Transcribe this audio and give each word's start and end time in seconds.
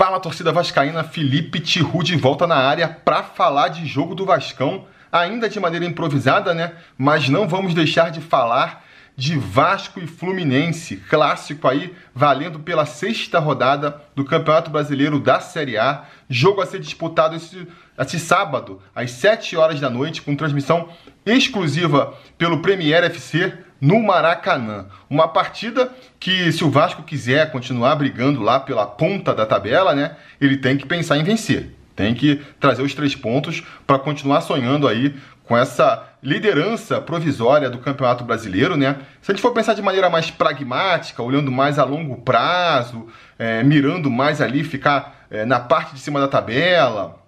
Fala 0.00 0.18
torcida 0.18 0.50
vascaína, 0.50 1.04
Felipe 1.04 1.60
Tiru 1.60 2.02
de 2.02 2.16
volta 2.16 2.46
na 2.46 2.56
área 2.56 2.88
para 2.88 3.22
falar 3.22 3.68
de 3.68 3.84
jogo 3.84 4.14
do 4.14 4.24
Vascão, 4.24 4.86
ainda 5.12 5.46
de 5.46 5.60
maneira 5.60 5.84
improvisada, 5.84 6.54
né? 6.54 6.72
Mas 6.96 7.28
não 7.28 7.46
vamos 7.46 7.74
deixar 7.74 8.10
de 8.10 8.18
falar 8.18 8.82
de 9.14 9.36
Vasco 9.36 10.00
e 10.00 10.06
Fluminense, 10.06 10.96
clássico 10.96 11.68
aí, 11.68 11.94
valendo 12.14 12.60
pela 12.60 12.86
sexta 12.86 13.38
rodada 13.38 14.00
do 14.16 14.24
Campeonato 14.24 14.70
Brasileiro 14.70 15.20
da 15.20 15.38
Série 15.38 15.76
A. 15.76 16.04
Jogo 16.30 16.62
a 16.62 16.66
ser 16.66 16.80
disputado 16.80 17.36
esse, 17.36 17.68
esse 17.98 18.18
sábado, 18.18 18.80
às 18.94 19.10
7 19.10 19.54
horas 19.54 19.80
da 19.80 19.90
noite, 19.90 20.22
com 20.22 20.34
transmissão 20.34 20.88
exclusiva 21.26 22.14
pelo 22.38 22.62
Premier 22.62 23.04
FC 23.04 23.52
no 23.80 24.02
Maracanã. 24.02 24.86
Uma 25.08 25.28
partida 25.28 25.92
que, 26.18 26.52
se 26.52 26.62
o 26.64 26.70
Vasco 26.70 27.02
quiser 27.02 27.50
continuar 27.50 27.96
brigando 27.96 28.42
lá 28.42 28.60
pela 28.60 28.86
ponta 28.86 29.34
da 29.34 29.46
tabela, 29.46 29.94
né, 29.94 30.16
ele 30.40 30.56
tem 30.56 30.76
que 30.76 30.86
pensar 30.86 31.16
em 31.16 31.24
vencer. 31.24 31.74
Tem 31.96 32.14
que 32.14 32.40
trazer 32.58 32.82
os 32.82 32.94
três 32.94 33.14
pontos 33.14 33.62
para 33.86 33.98
continuar 33.98 34.40
sonhando 34.40 34.86
aí 34.86 35.14
com 35.44 35.56
essa 35.56 36.06
liderança 36.22 37.00
provisória 37.00 37.68
do 37.68 37.78
Campeonato 37.78 38.22
Brasileiro, 38.24 38.76
né? 38.76 38.96
Se 39.20 39.32
a 39.32 39.34
gente 39.34 39.42
for 39.42 39.52
pensar 39.52 39.74
de 39.74 39.82
maneira 39.82 40.08
mais 40.08 40.30
pragmática, 40.30 41.22
olhando 41.22 41.50
mais 41.50 41.78
a 41.78 41.84
longo 41.84 42.18
prazo, 42.18 43.08
é, 43.38 43.62
mirando 43.64 44.10
mais 44.10 44.40
ali, 44.40 44.62
ficar 44.62 45.26
é, 45.30 45.44
na 45.44 45.58
parte 45.58 45.94
de 45.94 46.00
cima 46.00 46.20
da 46.20 46.28
tabela, 46.28 47.18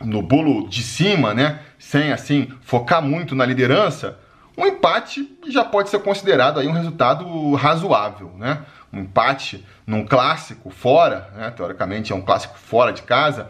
no 0.00 0.22
bolo 0.22 0.68
de 0.68 0.82
cima, 0.82 1.34
né? 1.34 1.58
Sem 1.78 2.12
assim 2.12 2.48
focar 2.62 3.02
muito 3.02 3.34
na 3.34 3.44
liderança, 3.44 4.18
um 4.56 4.66
empate 4.66 5.38
já 5.48 5.64
pode 5.64 5.88
ser 5.88 6.00
considerado 6.00 6.60
aí 6.60 6.66
um 6.66 6.72
resultado 6.72 7.54
razoável, 7.54 8.32
né? 8.36 8.64
Um 8.92 9.00
empate 9.00 9.64
num 9.86 10.04
clássico 10.04 10.70
fora, 10.70 11.30
né? 11.36 11.50
teoricamente 11.50 12.12
é 12.12 12.16
um 12.16 12.20
clássico 12.20 12.58
fora 12.58 12.92
de 12.92 13.02
casa. 13.02 13.48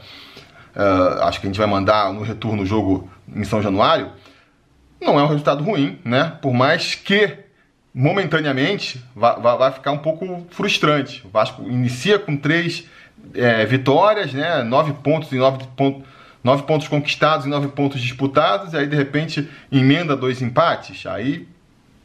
Uh, 0.74 1.22
acho 1.22 1.40
que 1.40 1.46
a 1.46 1.48
gente 1.48 1.58
vai 1.58 1.66
mandar 1.66 2.12
no 2.12 2.22
retorno 2.22 2.62
o 2.62 2.66
jogo 2.66 3.10
em 3.34 3.42
São 3.44 3.60
Januário, 3.60 4.12
não 5.00 5.18
é 5.18 5.22
um 5.22 5.26
resultado 5.26 5.64
ruim, 5.64 5.98
né? 6.04 6.36
Por 6.42 6.52
mais 6.52 6.94
que 6.94 7.38
momentaneamente 7.92 9.02
vai, 9.16 9.40
vai 9.40 9.72
ficar 9.72 9.92
um 9.92 9.98
pouco 9.98 10.46
frustrante. 10.50 11.26
O 11.26 11.30
Vasco 11.30 11.62
inicia 11.62 12.18
com 12.18 12.36
três 12.36 12.86
é, 13.34 13.64
vitórias, 13.64 14.32
né? 14.32 14.62
Nove 14.62 14.92
pontos 14.92 15.32
em 15.32 15.38
nove 15.38 15.64
pontos. 15.76 16.02
Nove 16.42 16.62
pontos 16.62 16.88
conquistados 16.88 17.46
e 17.46 17.48
nove 17.48 17.68
pontos 17.68 18.00
disputados, 18.00 18.72
e 18.72 18.76
aí 18.76 18.86
de 18.86 18.96
repente 18.96 19.48
emenda 19.70 20.16
dois 20.16 20.40
empates. 20.40 21.06
Aí 21.06 21.46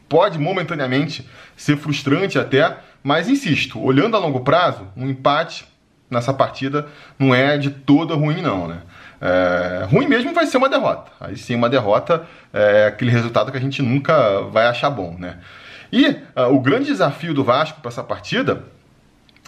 pode 0.08 0.38
momentaneamente 0.38 1.28
ser 1.56 1.76
frustrante 1.76 2.38
até, 2.38 2.76
mas 3.02 3.28
insisto, 3.28 3.82
olhando 3.82 4.16
a 4.16 4.20
longo 4.20 4.40
prazo, 4.40 4.88
um 4.96 5.08
empate 5.08 5.66
nessa 6.10 6.32
partida 6.32 6.86
não 7.18 7.34
é 7.34 7.58
de 7.58 7.70
toda 7.70 8.14
ruim, 8.14 8.40
não, 8.40 8.68
né? 8.68 8.82
É, 9.20 9.86
ruim 9.90 10.06
mesmo 10.06 10.34
vai 10.34 10.46
ser 10.46 10.58
uma 10.58 10.68
derrota. 10.68 11.10
Aí 11.20 11.36
sim, 11.36 11.54
uma 11.54 11.68
derrota 11.68 12.26
é 12.52 12.86
aquele 12.86 13.10
resultado 13.10 13.50
que 13.50 13.56
a 13.56 13.60
gente 13.60 13.82
nunca 13.82 14.42
vai 14.42 14.66
achar 14.66 14.90
bom, 14.90 15.16
né? 15.18 15.38
E 15.90 16.08
uh, 16.08 16.52
o 16.52 16.60
grande 16.60 16.86
desafio 16.86 17.32
do 17.32 17.44
Vasco 17.44 17.80
para 17.80 17.90
essa 17.90 18.02
partida 18.02 18.64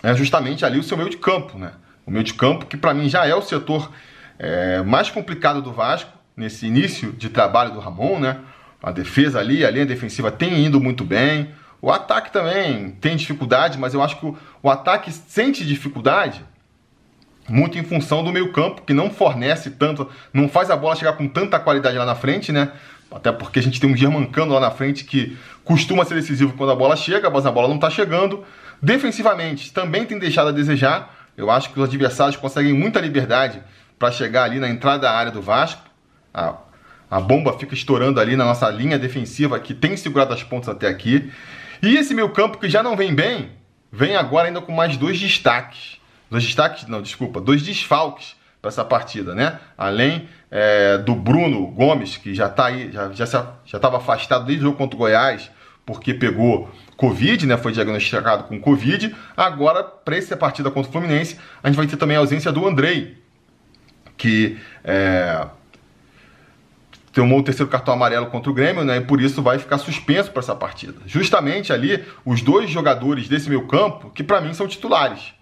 é 0.02 0.14
justamente 0.14 0.64
ali 0.64 0.78
o 0.78 0.83
seu 0.83 0.97
meio 0.97 1.11
de 1.11 1.17
campo, 1.17 1.58
né? 1.58 1.73
O 2.06 2.11
meio 2.11 2.25
de 2.25 2.34
campo 2.34 2.67
que 2.67 2.77
para 2.77 2.95
mim 2.95 3.08
já 3.08 3.27
é 3.27 3.34
o 3.34 3.42
setor 3.42 3.91
é, 4.39 4.83
mais 4.83 5.11
complicado 5.11 5.61
do 5.61 5.72
Vasco 5.72 6.11
nesse 6.36 6.67
início 6.67 7.12
de 7.12 7.28
trabalho 7.28 7.72
do 7.72 7.81
Ramon, 7.81 8.20
né? 8.20 8.39
A 8.83 8.92
defesa 8.92 9.41
ali, 9.41 9.64
a 9.64 9.70
linha 9.70 9.84
defensiva 9.84 10.30
tem 10.30 10.64
indo 10.64 10.80
muito 10.80 11.05
bem. 11.05 11.50
O 11.83 11.91
ataque 11.91 12.33
também 12.33 12.91
tem 13.00 13.17
dificuldade, 13.17 13.78
mas 13.78 13.92
eu 13.92 14.03
acho 14.03 14.19
que 14.19 14.27
o, 14.27 14.36
o 14.62 14.70
ataque 14.70 15.11
sente 15.11 15.67
dificuldade 15.67 16.45
muito 17.48 17.78
em 17.78 17.83
função 17.83 18.22
do 18.22 18.30
meio 18.30 18.53
campo, 18.53 18.83
que 18.83 18.92
não 18.92 19.11
fornece 19.11 19.70
tanto, 19.70 20.08
não 20.33 20.48
faz 20.48 20.70
a 20.70 20.77
bola 20.77 20.95
chegar 20.95 21.14
com 21.14 21.27
tanta 21.27 21.58
qualidade 21.58 21.97
lá 21.97 22.05
na 22.05 22.14
frente, 22.14 22.52
né? 22.52 22.70
Até 23.11 23.33
porque 23.33 23.58
a 23.58 23.62
gente 23.62 23.80
tem 23.80 23.91
um 23.91 23.97
Germancano 23.97 24.52
lá 24.52 24.61
na 24.61 24.70
frente 24.70 25.05
que 25.05 25.36
costuma 25.64 26.05
ser 26.05 26.14
decisivo 26.14 26.52
quando 26.52 26.70
a 26.73 26.77
bola 26.77 26.95
chega, 26.95 27.30
mas 27.30 27.46
a 27.46 27.51
bola 27.51 27.67
não 27.67 27.77
está 27.77 27.89
chegando. 27.89 28.45
Defensivamente, 28.83 29.73
também 29.73 30.05
tem 30.05 30.18
deixado 30.18 30.48
a 30.48 30.52
desejar. 30.52 31.14
Eu 31.36 31.51
acho 31.51 31.70
que 31.70 31.80
os 31.80 31.89
adversários 31.89 32.36
conseguem 32.36 32.74
muita 32.74 33.01
liberdade 33.01 33.62
para 33.98 34.13
chegar 34.13 34.45
ali 34.45 34.59
na 34.59 34.69
entrada 34.69 35.03
da 35.03 35.13
área 35.13 35.33
do 35.33 35.42
Vasco. 35.42 35.83
A, 36.33 36.55
a 37.11 37.20
bomba 37.20 37.59
fica 37.59 37.75
estourando 37.75 38.20
ali 38.20 38.36
na 38.36 38.45
nossa 38.45 38.69
linha 38.70 38.98
defensiva, 38.98 39.59
que 39.59 39.75
tem 39.75 39.97
segurado 39.97 40.33
as 40.35 40.42
pontas 40.42 40.69
até 40.69 40.89
aqui. 40.89 41.33
E 41.83 41.97
esse 41.97 42.14
meio 42.14 42.31
campo 42.31 42.59
que 42.59 42.69
já 42.69 42.83
não 42.83 42.97
vem 42.97 43.14
bem, 43.14 43.51
vem 43.91 44.17
agora 44.17 44.48
ainda 44.48 44.61
com 44.61 44.73
mais 44.73 44.97
dois 44.97 45.19
destaques 45.19 45.98
dois 46.31 46.45
destaques, 46.45 46.86
não, 46.86 47.01
desculpa, 47.01 47.41
dois 47.41 47.63
desfalques 47.63 48.36
para 48.61 48.69
essa 48.69 48.85
partida, 48.85 49.35
né? 49.35 49.59
Além 49.77 50.29
é, 50.51 50.98
do 50.98 51.15
Bruno 51.15 51.67
Gomes, 51.69 52.17
que 52.17 52.35
já 52.35 52.47
está 52.47 52.67
aí, 52.67 52.91
já 52.92 53.11
estava 53.11 53.61
já, 53.65 53.79
já 53.79 53.97
afastado 53.97 54.45
desde 54.45 54.65
o 54.65 54.69
jogo 54.69 54.79
contra 54.79 54.97
o 54.97 54.98
Goiás, 54.98 55.51
porque 55.86 56.13
pegou 56.13 56.70
Covid, 56.97 57.47
né? 57.47 57.57
Foi 57.57 57.73
diagnosticado 57.73 58.45
com 58.45 58.61
Covid. 58.61 59.15
Agora, 59.36 59.83
para 59.83 60.17
essa 60.17 60.36
partida 60.36 60.70
contra 60.70 60.91
o 60.91 60.92
Fluminense, 60.92 61.39
a 61.63 61.69
gente 61.69 61.77
vai 61.77 61.86
ter 61.86 61.97
também 61.97 62.17
a 62.17 62.20
ausência 62.20 62.53
do 62.53 62.67
Andrei, 62.67 63.17
que 64.18 64.58
é, 64.84 65.46
tomou 67.12 67.39
o 67.39 67.42
terceiro 67.42 67.70
cartão 67.70 67.95
amarelo 67.95 68.27
contra 68.27 68.51
o 68.51 68.55
Grêmio, 68.55 68.84
né? 68.84 68.98
E 68.98 69.01
por 69.01 69.20
isso 69.20 69.40
vai 69.40 69.58
ficar 69.58 69.79
suspenso 69.79 70.30
para 70.30 70.40
essa 70.40 70.55
partida. 70.55 70.95
Justamente 71.06 71.73
ali, 71.73 72.05
os 72.24 72.42
dois 72.42 72.68
jogadores 72.68 73.29
desse 73.29 73.48
meio 73.48 73.67
campo, 73.67 74.11
que 74.11 74.23
para 74.23 74.40
mim 74.40 74.52
são 74.52 74.68
titulares 74.68 75.33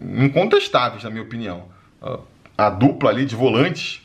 incontestáveis, 0.00 1.02
na 1.02 1.10
minha 1.10 1.22
opinião. 1.22 1.64
A 2.56 2.70
dupla 2.70 3.10
ali 3.10 3.24
de 3.24 3.34
volantes 3.34 4.00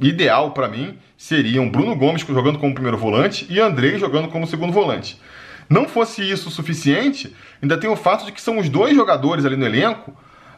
ideal 0.00 0.52
para 0.52 0.68
mim 0.68 0.98
seriam 1.16 1.68
Bruno 1.68 1.96
Gomes 1.96 2.22
jogando 2.22 2.58
como 2.58 2.74
primeiro 2.74 2.98
volante 2.98 3.46
e 3.50 3.60
Andrei 3.60 3.98
jogando 3.98 4.28
como 4.28 4.46
segundo 4.46 4.72
volante. 4.72 5.20
Não 5.68 5.88
fosse 5.88 6.22
isso 6.22 6.50
suficiente, 6.50 7.34
ainda 7.62 7.76
tem 7.76 7.88
o 7.88 7.96
fato 7.96 8.26
de 8.26 8.32
que 8.32 8.40
são 8.40 8.58
os 8.58 8.68
dois 8.68 8.94
jogadores 8.94 9.44
ali 9.44 9.56
no 9.56 9.64
elenco 9.64 10.14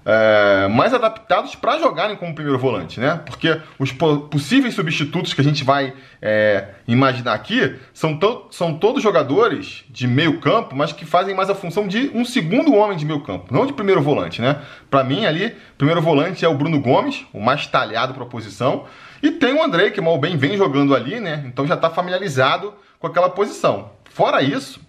é, 0.08 0.68
mais 0.68 0.94
adaptados 0.94 1.56
para 1.56 1.80
jogarem 1.80 2.14
como 2.14 2.32
primeiro 2.32 2.56
volante, 2.56 3.00
né? 3.00 3.20
Porque 3.26 3.60
os 3.76 3.90
possíveis 3.90 4.72
substitutos 4.72 5.34
que 5.34 5.40
a 5.40 5.44
gente 5.44 5.64
vai 5.64 5.92
é, 6.22 6.68
imaginar 6.86 7.34
aqui 7.34 7.74
são, 7.92 8.16
to 8.16 8.46
são 8.52 8.78
todos 8.78 9.02
jogadores 9.02 9.84
de 9.90 10.06
meio 10.06 10.38
campo, 10.38 10.76
mas 10.76 10.92
que 10.92 11.04
fazem 11.04 11.34
mais 11.34 11.50
a 11.50 11.56
função 11.56 11.88
de 11.88 12.08
um 12.14 12.24
segundo 12.24 12.72
homem 12.72 12.96
de 12.96 13.04
meio 13.04 13.20
campo, 13.22 13.52
não 13.52 13.66
de 13.66 13.72
primeiro 13.72 14.00
volante, 14.00 14.40
né? 14.40 14.60
Para 14.88 15.02
mim 15.02 15.26
ali, 15.26 15.52
primeiro 15.76 16.00
volante 16.00 16.44
é 16.44 16.48
o 16.48 16.54
Bruno 16.54 16.80
Gomes, 16.80 17.26
o 17.32 17.40
mais 17.40 17.66
talhado 17.66 18.14
para 18.14 18.22
a 18.22 18.26
posição, 18.26 18.84
e 19.20 19.32
tem 19.32 19.54
o 19.54 19.62
André 19.62 19.90
que 19.90 20.00
mal 20.00 20.18
bem 20.18 20.36
vem 20.36 20.56
jogando 20.56 20.94
ali, 20.94 21.18
né? 21.18 21.42
Então 21.46 21.66
já 21.66 21.74
está 21.74 21.90
familiarizado 21.90 22.72
com 23.00 23.08
aquela 23.08 23.28
posição. 23.28 23.90
Fora 24.08 24.40
isso, 24.40 24.80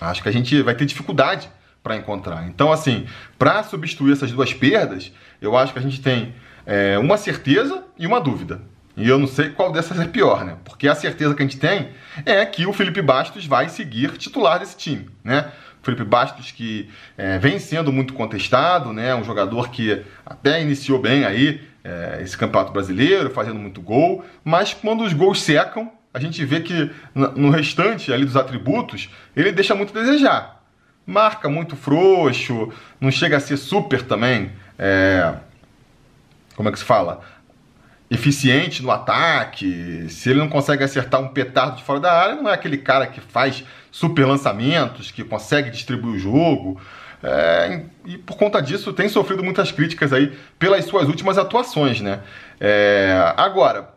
acho 0.00 0.22
que 0.22 0.30
a 0.30 0.32
gente 0.32 0.62
vai 0.62 0.74
ter 0.74 0.86
dificuldade 0.86 1.50
para 1.84 1.96
encontrar. 1.96 2.48
Então, 2.48 2.72
assim, 2.72 3.06
para 3.38 3.62
substituir 3.62 4.14
essas 4.14 4.32
duas 4.32 4.54
perdas, 4.54 5.12
eu 5.40 5.54
acho 5.54 5.74
que 5.74 5.78
a 5.78 5.82
gente 5.82 6.00
tem 6.00 6.34
é, 6.64 6.98
uma 6.98 7.18
certeza 7.18 7.84
e 7.98 8.06
uma 8.06 8.18
dúvida. 8.18 8.62
E 8.96 9.06
eu 9.06 9.18
não 9.18 9.26
sei 9.26 9.50
qual 9.50 9.70
dessas 9.70 10.00
é 10.00 10.06
pior, 10.06 10.44
né? 10.46 10.56
Porque 10.64 10.88
a 10.88 10.94
certeza 10.94 11.34
que 11.34 11.42
a 11.42 11.46
gente 11.46 11.58
tem 11.58 11.90
é 12.24 12.46
que 12.46 12.64
o 12.66 12.72
Felipe 12.72 13.02
Bastos 13.02 13.44
vai 13.44 13.68
seguir 13.68 14.16
titular 14.16 14.58
desse 14.58 14.76
time, 14.78 15.10
né? 15.22 15.52
O 15.82 15.84
Felipe 15.84 16.04
Bastos 16.04 16.50
que 16.50 16.88
é, 17.18 17.38
vem 17.38 17.58
sendo 17.58 17.92
muito 17.92 18.14
contestado, 18.14 18.90
né? 18.92 19.14
Um 19.14 19.24
jogador 19.24 19.68
que 19.68 20.02
até 20.24 20.62
iniciou 20.62 20.98
bem 20.98 21.26
aí 21.26 21.60
é, 21.82 22.20
esse 22.22 22.38
campeonato 22.38 22.72
brasileiro, 22.72 23.28
fazendo 23.28 23.58
muito 23.58 23.82
gol, 23.82 24.24
mas 24.42 24.72
quando 24.72 25.04
os 25.04 25.12
gols 25.12 25.42
secam, 25.42 25.92
a 26.14 26.20
gente 26.20 26.42
vê 26.44 26.60
que 26.60 26.90
no 27.14 27.50
restante 27.50 28.12
ali 28.12 28.24
dos 28.24 28.36
atributos 28.36 29.10
ele 29.36 29.52
deixa 29.52 29.74
muito 29.74 29.98
a 29.98 30.00
desejar 30.00 30.63
marca 31.06 31.48
muito 31.48 31.76
frouxo, 31.76 32.72
não 33.00 33.10
chega 33.10 33.36
a 33.36 33.40
ser 33.40 33.56
super 33.56 34.02
também, 34.02 34.52
é, 34.78 35.34
como 36.56 36.68
é 36.68 36.72
que 36.72 36.78
se 36.78 36.84
fala? 36.84 37.20
Eficiente 38.10 38.82
no 38.82 38.90
ataque. 38.90 40.06
Se 40.08 40.30
ele 40.30 40.38
não 40.38 40.48
consegue 40.48 40.84
acertar 40.84 41.20
um 41.20 41.28
petardo 41.28 41.76
de 41.76 41.82
fora 41.82 42.00
da 42.00 42.12
área, 42.12 42.34
não 42.36 42.48
é 42.48 42.54
aquele 42.54 42.78
cara 42.78 43.06
que 43.06 43.20
faz 43.20 43.64
super 43.90 44.26
lançamentos, 44.26 45.10
que 45.10 45.24
consegue 45.24 45.70
distribuir 45.70 46.14
o 46.14 46.18
jogo. 46.18 46.80
É, 47.22 47.82
e 48.04 48.18
por 48.18 48.36
conta 48.36 48.60
disso 48.60 48.92
tem 48.92 49.08
sofrido 49.08 49.42
muitas 49.42 49.72
críticas 49.72 50.12
aí 50.12 50.36
pelas 50.58 50.84
suas 50.84 51.08
últimas 51.08 51.38
atuações, 51.38 52.00
né? 52.00 52.20
É, 52.60 53.32
agora, 53.36 53.88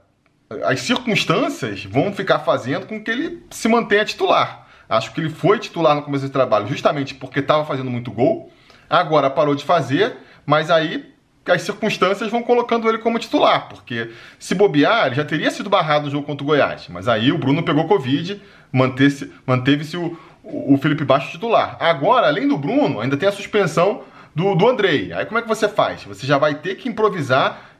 as 0.64 0.80
circunstâncias 0.80 1.84
vão 1.84 2.14
ficar 2.14 2.40
fazendo 2.40 2.88
com 2.88 3.04
que 3.04 3.12
ele 3.12 3.44
se 3.52 3.68
mantenha 3.68 4.06
titular. 4.06 4.67
Acho 4.90 5.14
que 5.14 5.20
ele 5.20 5.30
foi 5.30 5.60
titular 5.60 5.96
no 5.96 6.02
começo 6.02 6.26
do 6.26 6.32
trabalho 6.32 6.68
justamente 6.68 7.14
porque 7.16 7.40
estava 7.40 7.66
fazendo 7.66 7.90
muito 7.90 8.12
gol. 8.12 8.52
Agora 8.90 9.30
parou 9.30 9.54
de 9.54 9.66
fazer, 9.66 10.16
mas 10.46 10.72
aí 10.72 11.14
as 11.46 11.62
circunstâncias 11.62 12.30
vão 12.30 12.44
colocando 12.44 12.88
ele 12.90 12.98
como 12.98 13.20
titular, 13.20 13.70
porque 13.70 14.12
se 14.38 14.54
bobear, 14.54 15.08
ele 15.08 15.16
já 15.16 15.24
teria 15.24 15.50
sido 15.50 15.70
barrado 15.70 16.06
no 16.06 16.12
jogo 16.12 16.26
contra 16.26 16.44
o 16.44 16.48
Goiás. 16.48 16.88
Mas 16.90 17.08
aí 17.08 17.32
o 17.32 17.38
Bruno 17.38 17.64
pegou 17.64 17.88
Covid, 17.88 18.42
manteve-se 18.72 19.98
o, 19.98 20.18
o 20.44 20.78
Felipe 20.78 21.04
Baixo 21.04 21.32
titular. 21.32 21.78
Agora, 21.80 22.28
além 22.28 22.48
do 22.48 22.58
Bruno, 22.58 23.00
ainda 23.00 23.18
tem 23.18 23.28
a 23.28 23.32
suspensão 23.32 24.04
do, 24.36 24.56
do 24.56 24.68
Andrei. 24.68 25.12
Aí 25.14 25.26
como 25.26 25.40
é 25.40 25.42
que 25.42 25.48
você 25.48 25.68
faz? 25.68 26.04
Você 26.04 26.28
já 26.28 26.38
vai 26.38 26.56
ter 26.56 26.76
que 26.76 26.90
improvisar 26.90 27.72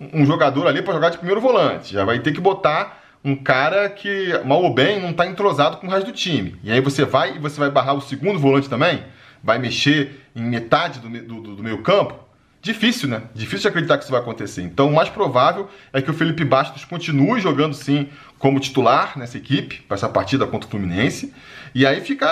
um 0.00 0.24
jogador 0.24 0.66
ali 0.66 0.82
para 0.82 0.94
jogar 0.94 1.10
de 1.10 1.18
primeiro 1.18 1.40
volante. 1.40 1.92
Já 1.92 2.04
vai 2.04 2.18
ter 2.20 2.32
que 2.32 2.40
botar 2.40 2.99
um 3.24 3.36
cara 3.36 3.88
que, 3.88 4.32
mal 4.44 4.62
ou 4.62 4.72
bem, 4.72 5.00
não 5.00 5.10
está 5.10 5.26
entrosado 5.26 5.76
com 5.76 5.86
o 5.86 5.90
resto 5.90 6.06
do 6.06 6.12
time. 6.12 6.56
E 6.62 6.72
aí 6.72 6.80
você 6.80 7.04
vai 7.04 7.36
e 7.36 7.38
você 7.38 7.58
vai 7.60 7.70
barrar 7.70 7.94
o 7.94 8.00
segundo 8.00 8.38
volante 8.38 8.68
também? 8.68 9.04
Vai 9.42 9.58
mexer 9.58 10.26
em 10.34 10.42
metade 10.42 11.00
do, 11.00 11.08
do, 11.08 11.56
do 11.56 11.62
meio 11.62 11.82
campo? 11.82 12.14
Difícil, 12.62 13.08
né? 13.08 13.22
Difícil 13.34 13.62
de 13.62 13.68
acreditar 13.68 13.96
que 13.96 14.04
isso 14.04 14.12
vai 14.12 14.20
acontecer. 14.20 14.62
Então, 14.62 14.88
o 14.88 14.94
mais 14.94 15.08
provável 15.08 15.68
é 15.94 16.02
que 16.02 16.10
o 16.10 16.14
Felipe 16.14 16.44
Bastos 16.44 16.84
continue 16.84 17.40
jogando 17.40 17.72
sim 17.72 18.08
como 18.38 18.60
titular 18.60 19.18
nessa 19.18 19.38
equipe, 19.38 19.82
para 19.88 19.94
essa 19.94 20.08
partida 20.08 20.46
contra 20.46 20.66
o 20.66 20.70
Fluminense. 20.70 21.32
E 21.74 21.86
aí 21.86 22.00
fica 22.02 22.26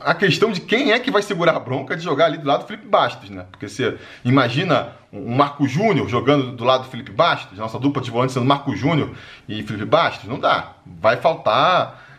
a, 0.00 0.14
questão 0.14 0.50
de 0.50 0.62
quem 0.62 0.92
é 0.92 0.98
que 0.98 1.10
vai 1.10 1.20
segurar 1.20 1.56
a 1.56 1.60
bronca 1.60 1.94
de 1.94 2.02
jogar 2.02 2.26
ali 2.26 2.38
do 2.38 2.46
lado 2.46 2.60
do 2.60 2.66
Felipe 2.66 2.86
Bastos, 2.86 3.28
né? 3.28 3.44
Porque 3.50 3.68
você 3.68 3.98
imagina 4.24 4.92
um 5.12 5.34
Marco 5.34 5.66
Júnior 5.66 6.08
jogando 6.08 6.52
do 6.52 6.64
lado 6.64 6.84
do 6.84 6.90
Felipe 6.90 7.10
Bastos, 7.10 7.58
nossa 7.58 7.78
dupla 7.78 8.00
de 8.00 8.10
volante 8.10 8.32
sendo 8.32 8.46
Marco 8.46 8.74
Júnior 8.74 9.10
e 9.46 9.62
Felipe 9.62 9.84
Bastos, 9.84 10.28
não 10.28 10.38
dá. 10.38 10.74
Vai 10.86 11.16
faltar 11.16 12.09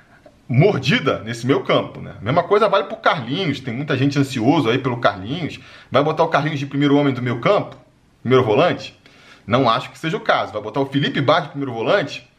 mordida 0.52 1.20
nesse 1.20 1.48
meio 1.48 1.64
campo, 1.64 2.02
né? 2.02 2.16
Mesma 2.22 2.44
coisa 2.44 2.68
vale 2.68 2.84
pro 2.84 2.98
Carlinhos, 2.98 3.62
tem 3.62 3.74
muita 3.74 3.98
gente 3.98 4.20
ansioso 4.20 4.70
aí 4.70 4.78
pelo 4.78 4.98
Carlinhos. 4.98 5.60
Vai 5.90 6.04
botar 6.04 6.24
o 6.24 6.28
Carlinhos 6.28 6.60
de 6.60 6.66
primeiro 6.66 6.98
homem 6.98 7.14
do 7.14 7.22
meio 7.22 7.40
campo? 7.40 7.78
Primeiro 8.22 8.46
volante? 8.46 9.00
Não 9.48 9.70
acho 9.70 9.90
que 9.90 9.98
seja 9.98 10.18
o 10.18 10.20
caso. 10.20 10.52
Vai 10.52 10.62
botar 10.62 10.82
o 10.82 10.86
Felipe 10.86 11.22
Bar 11.22 11.44
de 11.44 11.50
primeiro 11.50 11.74
volante? 11.74 12.30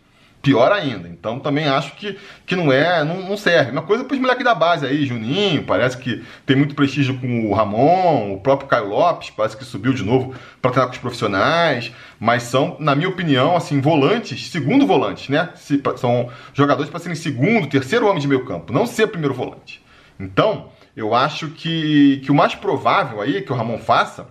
Pior 0.43 0.73
ainda. 0.73 1.09
Então 1.09 1.39
também 1.39 1.69
acho 1.69 1.95
que, 1.95 2.19
que 2.45 2.57
não 2.57 2.73
é, 2.73 3.05
não, 3.05 3.23
não 3.23 3.37
serve. 3.37 3.71
Uma 3.71 3.83
coisa 3.83 4.05
para 4.05 4.15
os 4.15 4.21
moleques 4.21 4.45
da 4.45 4.55
base 4.55 4.85
aí, 4.85 5.07
Juninho, 5.07 5.63
parece 5.63 5.97
que 5.97 6.23
tem 6.45 6.57
muito 6.57 6.75
prestígio 6.75 7.19
com 7.19 7.49
o 7.49 7.55
Ramon, 7.55 8.35
o 8.35 8.41
próprio 8.41 8.69
Caio 8.69 8.89
Lopes, 8.89 9.31
parece 9.31 9.57
que 9.57 9.65
subiu 9.65 9.95
de 9.95 10.03
novo 10.03 10.35
para 10.61 10.73
treinar 10.73 10.89
com 10.89 10.95
os 10.95 11.01
profissionais, 11.01 11.93
mas 12.19 12.43
são, 12.43 12.77
na 12.81 12.95
minha 12.95 13.09
opinião, 13.09 13.57
assim, 13.57 13.81
volantes, 13.81 14.51
segundo 14.51 14.87
volantes, 14.87 15.29
né? 15.29 15.51
Se, 15.55 15.81
são 15.97 16.29
jogadores 16.53 16.91
para 16.91 16.99
serem 16.99 17.17
segundo, 17.17 17.69
terceiro 17.69 18.07
homem 18.07 18.21
de 18.21 18.27
meio 18.27 18.45
campo, 18.45 18.73
não 18.73 18.85
ser 18.85 19.07
primeiro 19.07 19.35
volante. 19.35 19.81
Então, 20.19 20.69
eu 20.97 21.15
acho 21.15 21.49
que, 21.51 22.21
que 22.25 22.31
o 22.31 22.35
mais 22.35 22.55
provável 22.55 23.21
aí 23.21 23.43
que 23.43 23.53
o 23.53 23.57
Ramon 23.57 23.79
faça 23.79 24.27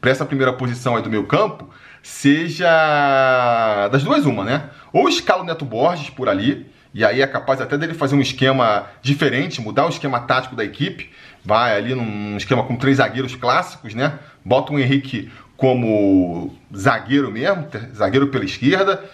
para 0.00 0.10
essa 0.10 0.24
primeira 0.24 0.52
posição 0.52 0.96
aí 0.96 1.02
do 1.02 1.10
meio 1.10 1.26
campo 1.26 1.68
seja 2.08 3.88
das 3.92 4.02
duas 4.02 4.24
uma, 4.24 4.42
né? 4.42 4.70
Ou 4.92 5.08
escala 5.08 5.42
o 5.42 5.44
Neto 5.44 5.64
Borges 5.64 6.08
por 6.08 6.26
ali, 6.28 6.66
e 6.94 7.04
aí 7.04 7.20
é 7.20 7.26
capaz 7.26 7.60
até 7.60 7.76
dele 7.76 7.92
fazer 7.92 8.16
um 8.16 8.20
esquema 8.20 8.86
diferente, 9.02 9.60
mudar 9.60 9.84
o 9.84 9.90
esquema 9.90 10.20
tático 10.20 10.56
da 10.56 10.64
equipe. 10.64 11.10
Vai 11.44 11.76
ali 11.76 11.94
num 11.94 12.36
esquema 12.36 12.64
com 12.64 12.76
três 12.76 12.96
zagueiros 12.96 13.36
clássicos, 13.36 13.94
né? 13.94 14.18
Bota 14.42 14.72
o 14.72 14.78
Henrique 14.78 15.30
como 15.56 16.56
zagueiro 16.74 17.30
mesmo, 17.30 17.68
zagueiro 17.94 18.28
pela 18.28 18.44
esquerda. 18.44 19.04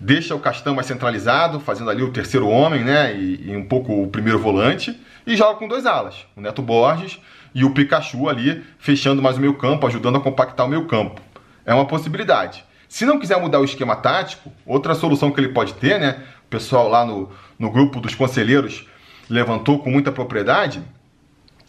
Deixa 0.00 0.34
o 0.34 0.40
Castão 0.40 0.74
mais 0.74 0.88
centralizado, 0.88 1.60
fazendo 1.60 1.90
ali 1.90 2.02
o 2.02 2.10
terceiro 2.10 2.48
homem, 2.48 2.82
né? 2.82 3.14
E, 3.14 3.50
e 3.50 3.56
um 3.56 3.64
pouco 3.64 4.02
o 4.02 4.08
primeiro 4.08 4.40
volante. 4.40 5.00
E 5.24 5.36
joga 5.36 5.60
com 5.60 5.68
dois 5.68 5.86
alas, 5.86 6.26
o 6.36 6.40
Neto 6.40 6.60
Borges 6.60 7.20
e 7.54 7.64
o 7.64 7.70
Pikachu 7.70 8.28
ali, 8.28 8.64
fechando 8.78 9.22
mais 9.22 9.38
o 9.38 9.40
meio 9.40 9.54
campo, 9.54 9.86
ajudando 9.86 10.16
a 10.16 10.20
compactar 10.20 10.66
o 10.66 10.68
meio 10.68 10.86
campo. 10.86 11.20
É 11.64 11.74
uma 11.74 11.86
possibilidade. 11.86 12.64
Se 12.88 13.06
não 13.06 13.18
quiser 13.18 13.40
mudar 13.40 13.58
o 13.58 13.64
esquema 13.64 13.96
tático, 13.96 14.52
outra 14.66 14.94
solução 14.94 15.30
que 15.30 15.40
ele 15.40 15.48
pode 15.48 15.74
ter, 15.74 15.98
né? 15.98 16.22
O 16.44 16.48
pessoal 16.48 16.88
lá 16.88 17.06
no, 17.06 17.30
no 17.58 17.70
grupo 17.70 18.00
dos 18.00 18.14
conselheiros 18.14 18.86
levantou 19.30 19.78
com 19.78 19.90
muita 19.90 20.12
propriedade. 20.12 20.82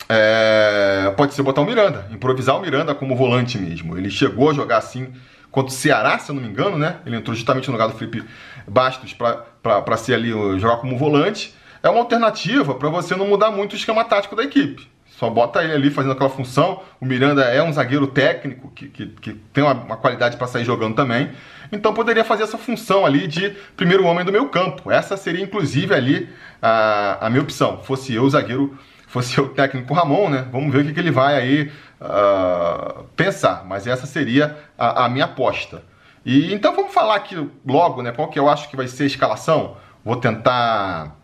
É, 0.09 1.13
pode 1.15 1.33
ser 1.33 1.41
botar 1.43 1.61
o 1.61 1.65
Miranda, 1.65 2.07
improvisar 2.11 2.57
o 2.57 2.61
Miranda 2.61 2.93
como 2.93 3.15
volante 3.15 3.57
mesmo. 3.57 3.97
Ele 3.97 4.09
chegou 4.09 4.49
a 4.49 4.53
jogar 4.53 4.77
assim 4.77 5.13
contra 5.49 5.71
o 5.71 5.75
Ceará, 5.75 6.19
se 6.19 6.29
eu 6.29 6.35
não 6.35 6.41
me 6.41 6.49
engano, 6.49 6.77
né? 6.77 6.97
Ele 7.05 7.15
entrou 7.15 7.35
justamente 7.35 7.67
no 7.67 7.73
lugar 7.73 7.87
do 7.87 7.97
Felipe 7.97 8.23
Bastos 8.67 9.13
para 9.13 9.97
ser 9.97 10.15
ali 10.15 10.31
jogar 10.59 10.77
como 10.77 10.97
volante. 10.97 11.53
É 11.81 11.89
uma 11.89 11.99
alternativa 11.99 12.75
para 12.75 12.89
você 12.89 13.15
não 13.15 13.27
mudar 13.27 13.51
muito 13.51 13.73
o 13.73 13.75
esquema 13.75 14.03
tático 14.03 14.35
da 14.35 14.43
equipe. 14.43 14.89
Só 15.17 15.29
bota 15.29 15.63
ele 15.63 15.73
ali 15.73 15.89
fazendo 15.91 16.11
aquela 16.13 16.29
função. 16.29 16.81
O 16.99 17.05
Miranda 17.05 17.43
é 17.43 17.61
um 17.61 17.71
zagueiro 17.71 18.07
técnico 18.07 18.71
que, 18.71 18.87
que, 18.87 19.07
que 19.07 19.33
tem 19.53 19.63
uma, 19.63 19.73
uma 19.73 19.97
qualidade 19.97 20.37
para 20.37 20.47
sair 20.47 20.65
jogando 20.65 20.95
também. 20.95 21.29
Então 21.71 21.93
poderia 21.93 22.23
fazer 22.23 22.43
essa 22.43 22.57
função 22.57 23.05
ali 23.05 23.27
de 23.27 23.51
primeiro 23.77 24.05
homem 24.05 24.25
do 24.25 24.31
meu 24.31 24.49
campo. 24.49 24.91
Essa 24.91 25.15
seria 25.15 25.43
inclusive 25.43 25.93
ali 25.93 26.29
a, 26.61 27.27
a 27.27 27.29
minha 27.29 27.43
opção. 27.43 27.77
Fosse 27.83 28.13
eu 28.13 28.23
o 28.23 28.29
zagueiro, 28.29 28.77
fosse 29.07 29.37
eu 29.37 29.45
o 29.45 29.49
técnico 29.49 29.93
Ramon, 29.93 30.29
né? 30.29 30.47
Vamos 30.51 30.73
ver 30.73 30.81
o 30.81 30.85
que, 30.85 30.93
que 30.93 30.99
ele 30.99 31.11
vai 31.11 31.35
aí 31.35 31.71
uh, 32.01 33.03
pensar. 33.15 33.63
Mas 33.67 33.85
essa 33.85 34.07
seria 34.07 34.57
a, 34.77 35.05
a 35.05 35.09
minha 35.09 35.25
aposta. 35.25 35.83
E 36.25 36.51
então 36.53 36.75
vamos 36.75 36.91
falar 36.93 37.15
aqui 37.15 37.49
logo, 37.65 38.01
né? 38.01 38.11
Qual 38.11 38.29
que 38.29 38.39
eu 38.39 38.49
acho 38.49 38.67
que 38.67 38.75
vai 38.75 38.87
ser 38.87 39.03
a 39.03 39.07
escalação. 39.07 39.77
Vou 40.03 40.15
tentar 40.15 41.15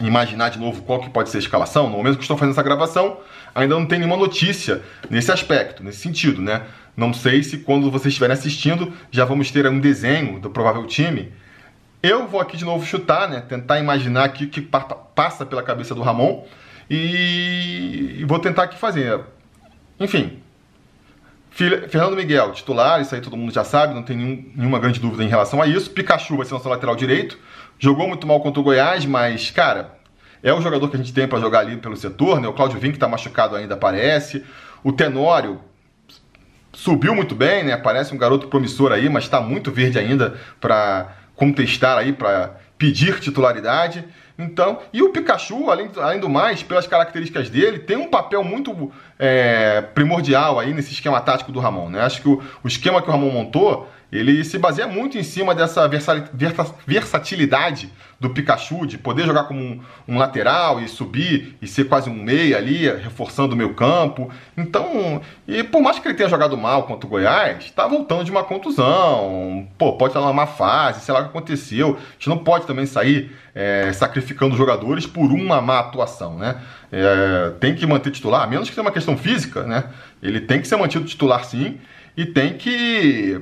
imaginar 0.00 0.50
de 0.50 0.58
novo 0.58 0.82
qual 0.82 1.00
que 1.00 1.10
pode 1.10 1.30
ser 1.30 1.38
a 1.38 1.40
escalação, 1.40 1.88
no 1.88 1.96
momento 1.96 2.16
que 2.16 2.22
estou 2.22 2.36
fazendo 2.36 2.52
essa 2.52 2.62
gravação, 2.62 3.18
ainda 3.54 3.74
não 3.74 3.86
tem 3.86 3.98
nenhuma 3.98 4.16
notícia 4.16 4.82
nesse 5.10 5.32
aspecto, 5.32 5.82
nesse 5.82 5.98
sentido, 5.98 6.40
né? 6.40 6.62
Não 6.96 7.12
sei 7.12 7.42
se 7.42 7.58
quando 7.58 7.90
vocês 7.90 8.12
estiverem 8.12 8.34
assistindo 8.34 8.92
já 9.10 9.24
vamos 9.24 9.50
ter 9.50 9.66
um 9.66 9.80
desenho 9.80 10.40
do 10.40 10.50
provável 10.50 10.86
time. 10.86 11.32
Eu 12.02 12.28
vou 12.28 12.40
aqui 12.40 12.56
de 12.56 12.64
novo 12.64 12.84
chutar, 12.86 13.28
né? 13.28 13.40
Tentar 13.40 13.78
imaginar 13.78 14.24
aqui 14.24 14.44
o 14.44 14.48
que 14.48 14.60
passa 14.60 15.44
pela 15.44 15.62
cabeça 15.62 15.94
do 15.94 16.02
Ramon 16.02 16.44
e 16.88 18.24
vou 18.26 18.38
tentar 18.38 18.64
aqui 18.64 18.78
fazer. 18.78 19.20
Enfim, 19.98 20.38
Fernando 21.88 22.14
Miguel, 22.14 22.52
titular, 22.52 23.00
isso 23.00 23.12
aí 23.16 23.20
todo 23.20 23.36
mundo 23.36 23.52
já 23.52 23.64
sabe, 23.64 23.92
não 23.92 24.04
tem 24.04 24.16
nenhum, 24.16 24.52
nenhuma 24.54 24.78
grande 24.78 25.00
dúvida 25.00 25.24
em 25.24 25.28
relação 25.28 25.60
a 25.60 25.66
isso. 25.66 25.90
Pikachu 25.90 26.36
vai 26.36 26.46
ser 26.46 26.54
nosso 26.54 26.68
lateral 26.68 26.94
direito. 26.94 27.36
Jogou 27.80 28.06
muito 28.06 28.28
mal 28.28 28.40
contra 28.40 28.60
o 28.60 28.62
Goiás, 28.62 29.04
mas, 29.04 29.50
cara, 29.50 29.98
é 30.40 30.52
o 30.52 30.60
jogador 30.60 30.88
que 30.88 30.94
a 30.94 30.98
gente 31.00 31.12
tem 31.12 31.26
para 31.26 31.40
jogar 31.40 31.60
ali 31.60 31.76
pelo 31.76 31.96
setor, 31.96 32.40
né? 32.40 32.46
O 32.46 32.52
Claudio 32.52 32.78
Vink 32.78 32.96
tá 32.96 33.08
machucado 33.08 33.56
ainda, 33.56 33.76
parece. 33.76 34.44
O 34.84 34.92
Tenório 34.92 35.60
subiu 36.72 37.12
muito 37.12 37.34
bem, 37.34 37.64
né? 37.64 37.76
Parece 37.76 38.14
um 38.14 38.18
garoto 38.18 38.46
promissor 38.46 38.92
aí, 38.92 39.08
mas 39.08 39.24
está 39.24 39.40
muito 39.40 39.72
verde 39.72 39.98
ainda 39.98 40.38
para 40.60 41.12
contestar 41.34 41.98
aí, 41.98 42.12
para 42.12 42.56
pedir 42.78 43.18
titularidade. 43.18 44.04
Então, 44.38 44.78
e 44.92 45.02
o 45.02 45.10
Pikachu, 45.10 45.68
além, 45.68 45.90
além 45.96 46.20
do 46.20 46.28
mais, 46.28 46.62
pelas 46.62 46.86
características 46.86 47.50
dele, 47.50 47.80
tem 47.80 47.96
um 47.96 48.06
papel 48.06 48.44
muito 48.44 48.92
é, 49.18 49.80
primordial 49.80 50.60
aí 50.60 50.72
nesse 50.72 50.92
esquema 50.92 51.20
tático 51.20 51.50
do 51.50 51.58
Ramon, 51.58 51.90
né? 51.90 52.02
Acho 52.02 52.22
que 52.22 52.28
o, 52.28 52.40
o 52.62 52.68
esquema 52.68 53.02
que 53.02 53.08
o 53.08 53.10
Ramon 53.10 53.30
montou 53.30 53.88
ele 54.10 54.42
se 54.42 54.58
baseia 54.58 54.88
muito 54.88 55.18
em 55.18 55.22
cima 55.22 55.54
dessa 55.54 55.88
versatilidade 56.86 57.92
do 58.18 58.30
Pikachu, 58.30 58.86
de 58.86 58.98
poder 58.98 59.24
jogar 59.24 59.44
como 59.44 59.80
um, 60.08 60.18
lateral 60.18 60.80
e 60.80 60.88
subir 60.88 61.56
e 61.62 61.68
ser 61.68 61.84
quase 61.84 62.10
um 62.10 62.14
meia 62.14 62.56
ali, 62.56 62.88
reforçando 62.88 63.54
o 63.54 63.56
meu 63.56 63.74
campo. 63.74 64.30
Então, 64.56 65.20
e 65.46 65.62
por 65.62 65.80
mais 65.82 65.98
que 65.98 66.08
ele 66.08 66.16
tenha 66.16 66.28
jogado 66.28 66.56
mal 66.56 66.84
contra 66.84 67.06
o 67.06 67.10
Goiás, 67.10 67.64
está 67.64 67.86
voltando 67.86 68.24
de 68.24 68.30
uma 68.30 68.42
contusão. 68.42 69.68
Pô, 69.76 69.92
pode 69.92 70.10
estar 70.10 70.20
numa 70.20 70.32
má 70.32 70.46
fase, 70.46 71.04
sei 71.04 71.14
lá 71.14 71.20
o 71.20 71.24
que 71.24 71.28
aconteceu. 71.28 71.96
A 71.96 72.12
gente 72.14 72.28
não 72.28 72.38
pode 72.38 72.66
também 72.66 72.86
sair 72.86 73.30
é, 73.54 73.92
sacrificando 73.92 74.56
jogadores 74.56 75.06
por 75.06 75.30
uma 75.30 75.60
má 75.60 75.78
atuação, 75.80 76.36
né? 76.36 76.56
É, 76.90 77.50
tem 77.60 77.74
que 77.74 77.86
manter 77.86 78.10
titular, 78.10 78.42
a 78.42 78.46
menos 78.46 78.68
que 78.68 78.74
tenha 78.74 78.84
uma 78.84 78.92
questão 78.92 79.16
física, 79.16 79.62
né? 79.64 79.84
Ele 80.22 80.40
tem 80.40 80.60
que 80.60 80.66
ser 80.66 80.76
mantido 80.76 81.04
titular 81.04 81.44
sim 81.44 81.78
e 82.16 82.26
tem 82.26 82.54
que 82.54 83.40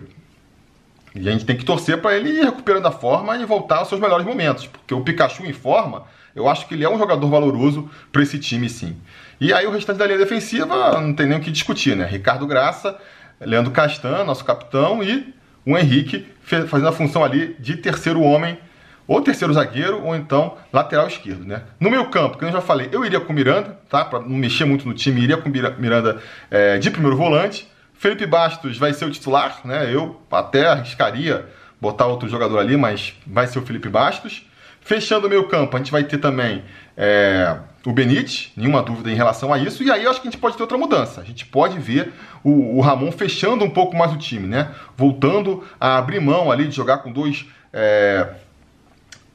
e 1.19 1.29
a 1.29 1.33
gente 1.33 1.45
tem 1.45 1.57
que 1.57 1.65
torcer 1.65 2.01
para 2.01 2.17
ele 2.17 2.31
ir 2.31 2.45
recuperando 2.45 2.87
a 2.87 2.91
forma 2.91 3.37
e 3.37 3.45
voltar 3.45 3.79
aos 3.79 3.89
seus 3.89 4.01
melhores 4.01 4.27
momentos. 4.27 4.67
Porque 4.67 4.95
o 4.95 5.01
Pikachu 5.01 5.45
em 5.45 5.53
forma, 5.53 6.05
eu 6.35 6.49
acho 6.49 6.67
que 6.67 6.75
ele 6.75 6.85
é 6.85 6.91
um 6.91 6.99
jogador 6.99 7.29
valoroso 7.29 7.89
para 8.13 8.23
esse 8.23 8.39
time, 8.39 8.69
sim. 8.69 8.97
E 9.41 9.53
aí 9.53 9.67
o 9.67 9.71
restante 9.71 9.99
da 9.99 10.07
linha 10.07 10.19
defensiva 10.19 11.01
não 11.01 11.15
tem 11.15 11.27
nem 11.27 11.39
o 11.39 11.41
que 11.41 11.51
discutir, 11.51 11.97
né? 11.97 12.07
Ricardo 12.07 12.47
Graça, 12.47 12.97
Leandro 13.41 13.73
Castan, 13.73 14.25
nosso 14.25 14.45
capitão, 14.45 15.03
e 15.03 15.35
o 15.65 15.77
Henrique 15.77 16.27
fazendo 16.43 16.89
a 16.89 16.93
função 16.93 17.25
ali 17.25 17.57
de 17.59 17.77
terceiro 17.77 18.21
homem, 18.21 18.59
ou 19.07 19.21
terceiro 19.21 19.53
zagueiro, 19.53 20.05
ou 20.05 20.17
então 20.17 20.57
lateral 20.73 21.07
esquerdo, 21.07 21.45
né? 21.45 21.63
No 21.79 21.91
meu 21.91 22.07
campo, 22.07 22.39
que 22.39 22.45
eu 22.45 22.53
já 22.53 22.61
falei, 22.61 22.89
eu 22.93 23.05
iria 23.05 23.21
com 23.21 23.33
Miranda, 23.33 23.79
tá? 23.89 24.05
Para 24.05 24.21
não 24.21 24.37
mexer 24.37 24.65
muito 24.65 24.87
no 24.87 24.95
time, 24.95 25.21
iria 25.21 25.37
com 25.37 25.49
Miranda 25.49 26.21
é, 26.51 26.79
de 26.79 26.91
primeiro 26.91 27.17
volante. 27.17 27.69
Felipe 27.99 28.27
Bastos 28.27 28.77
vai 28.79 28.93
ser 28.93 29.05
o 29.05 29.11
titular, 29.11 29.61
né? 29.65 29.93
Eu 29.93 30.21
até 30.31 30.67
arriscaria 30.67 31.47
botar 31.81 32.07
outro 32.07 32.29
jogador 32.29 32.59
ali, 32.59 32.77
mas 32.77 33.15
vai 33.27 33.47
ser 33.47 33.59
o 33.59 33.63
Felipe 33.63 33.89
Bastos. 33.89 34.47
Fechando 34.81 35.27
o 35.27 35.31
meio 35.31 35.49
campo, 35.49 35.77
a 35.77 35.79
gente 35.79 35.91
vai 35.91 36.05
ter 36.05 36.19
também 36.19 36.63
é, 36.97 37.57
o 37.85 37.93
Benite, 37.93 38.53
nenhuma 38.57 38.83
dúvida 38.83 39.11
em 39.11 39.15
relação 39.15 39.53
a 39.53 39.59
isso. 39.59 39.83
E 39.83 39.91
aí 39.91 40.05
eu 40.05 40.11
acho 40.11 40.21
que 40.21 40.29
a 40.29 40.31
gente 40.31 40.41
pode 40.41 40.57
ter 40.57 40.63
outra 40.63 40.79
mudança. 40.79 41.21
A 41.21 41.25
gente 41.25 41.45
pode 41.45 41.79
ver 41.79 42.13
o, 42.45 42.77
o 42.77 42.81
Ramon 42.81 43.11
fechando 43.11 43.65
um 43.65 43.71
pouco 43.71 43.97
mais 43.97 44.13
o 44.13 44.17
time, 44.17 44.47
né? 44.47 44.71
Voltando 44.97 45.65
a 45.81 45.99
abrir 45.99 46.21
mão 46.21 46.53
ali 46.53 46.69
de 46.69 46.77
jogar 46.77 46.99
com 46.99 47.11
dois 47.11 47.47
é, 47.73 48.29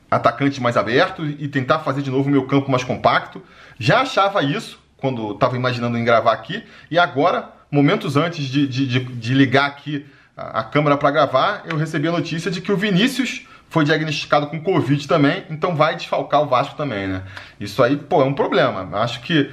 atacantes 0.10 0.60
mais 0.60 0.78
abertos 0.78 1.34
e 1.38 1.48
tentar 1.48 1.80
fazer 1.80 2.02
de 2.02 2.12
novo 2.12 2.30
o 2.30 2.32
meio 2.32 2.46
campo 2.46 2.70
mais 2.70 2.84
compacto. 2.84 3.44
Já 3.80 4.02
achava 4.02 4.44
isso 4.44 4.80
quando 4.98 5.32
estava 5.32 5.56
imaginando 5.56 5.98
em 5.98 6.04
gravar 6.04 6.32
aqui, 6.32 6.64
e 6.90 7.00
agora, 7.00 7.50
momentos 7.72 8.18
antes 8.18 8.46
de, 8.46 8.68
de, 8.68 8.86
de, 8.86 9.00
de 9.00 9.34
ligar 9.34 9.68
aqui 9.68 10.06
a, 10.36 10.60
a 10.60 10.64
câmera 10.64 10.98
para 10.98 11.10
gravar, 11.10 11.64
eu 11.66 11.78
recebi 11.78 12.08
a 12.08 12.12
notícia 12.12 12.52
de 12.52 12.62
que 12.62 12.72
o 12.72 12.78
Vinícius 12.78 13.48
foi 13.70 13.86
diagnosticado 13.86 14.48
com 14.48 14.62
Covid 14.62 15.08
também, 15.08 15.46
então 15.50 15.76
vai 15.76 15.96
desfalcar 15.96 16.42
o 16.42 16.48
Vasco 16.48 16.76
também, 16.76 17.08
né? 17.08 17.24
Isso 17.58 17.82
aí, 17.82 17.96
pô, 17.96 18.22
é 18.22 18.26
um 18.26 18.34
problema. 18.34 18.90
Acho 19.00 19.22
que 19.22 19.50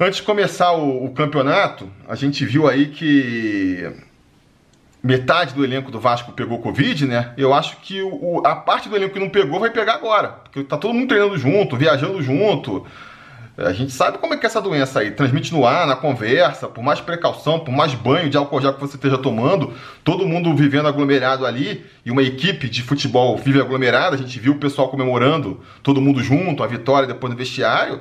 antes 0.00 0.16
de 0.16 0.24
começar 0.24 0.72
o, 0.72 1.04
o 1.04 1.12
campeonato, 1.12 1.88
a 2.08 2.16
gente 2.16 2.44
viu 2.44 2.68
aí 2.68 2.86
que 2.86 3.88
metade 5.02 5.54
do 5.54 5.64
elenco 5.64 5.90
do 5.90 6.00
Vasco 6.00 6.32
pegou 6.32 6.58
Covid, 6.60 7.06
né? 7.06 7.32
Eu 7.36 7.52
acho 7.52 7.76
que 7.78 8.02
o, 8.02 8.42
a 8.44 8.56
parte 8.56 8.88
do 8.88 8.96
elenco 8.96 9.14
que 9.14 9.20
não 9.20 9.30
pegou 9.30 9.60
vai 9.60 9.70
pegar 9.70 9.94
agora. 9.94 10.28
Porque 10.28 10.62
tá 10.62 10.76
todo 10.76 10.94
mundo 10.94 11.08
treinando 11.08 11.36
junto, 11.36 11.76
viajando 11.76 12.22
junto. 12.22 12.86
A 13.56 13.72
gente 13.72 13.92
sabe 13.92 14.16
como 14.16 14.32
é 14.32 14.38
que 14.38 14.46
é 14.46 14.48
essa 14.48 14.62
doença 14.62 15.00
aí. 15.00 15.10
Transmite 15.10 15.52
no 15.52 15.66
ar, 15.66 15.86
na 15.86 15.94
conversa, 15.94 16.68
por 16.68 16.82
mais 16.82 17.00
precaução, 17.00 17.60
por 17.60 17.70
mais 17.70 17.92
banho 17.94 18.30
de 18.30 18.36
álcool 18.36 18.62
gel 18.62 18.72
que 18.72 18.80
você 18.80 18.96
esteja 18.96 19.18
tomando, 19.18 19.74
todo 20.02 20.26
mundo 20.26 20.54
vivendo 20.56 20.88
aglomerado 20.88 21.44
ali, 21.44 21.84
e 22.04 22.10
uma 22.10 22.22
equipe 22.22 22.68
de 22.68 22.82
futebol 22.82 23.36
vive 23.36 23.60
aglomerada, 23.60 24.16
a 24.16 24.18
gente 24.18 24.40
viu 24.40 24.54
o 24.54 24.58
pessoal 24.58 24.88
comemorando, 24.88 25.60
todo 25.82 26.00
mundo 26.00 26.22
junto, 26.22 26.62
a 26.62 26.66
vitória 26.66 27.06
depois 27.06 27.30
no 27.30 27.38
vestiário. 27.38 28.00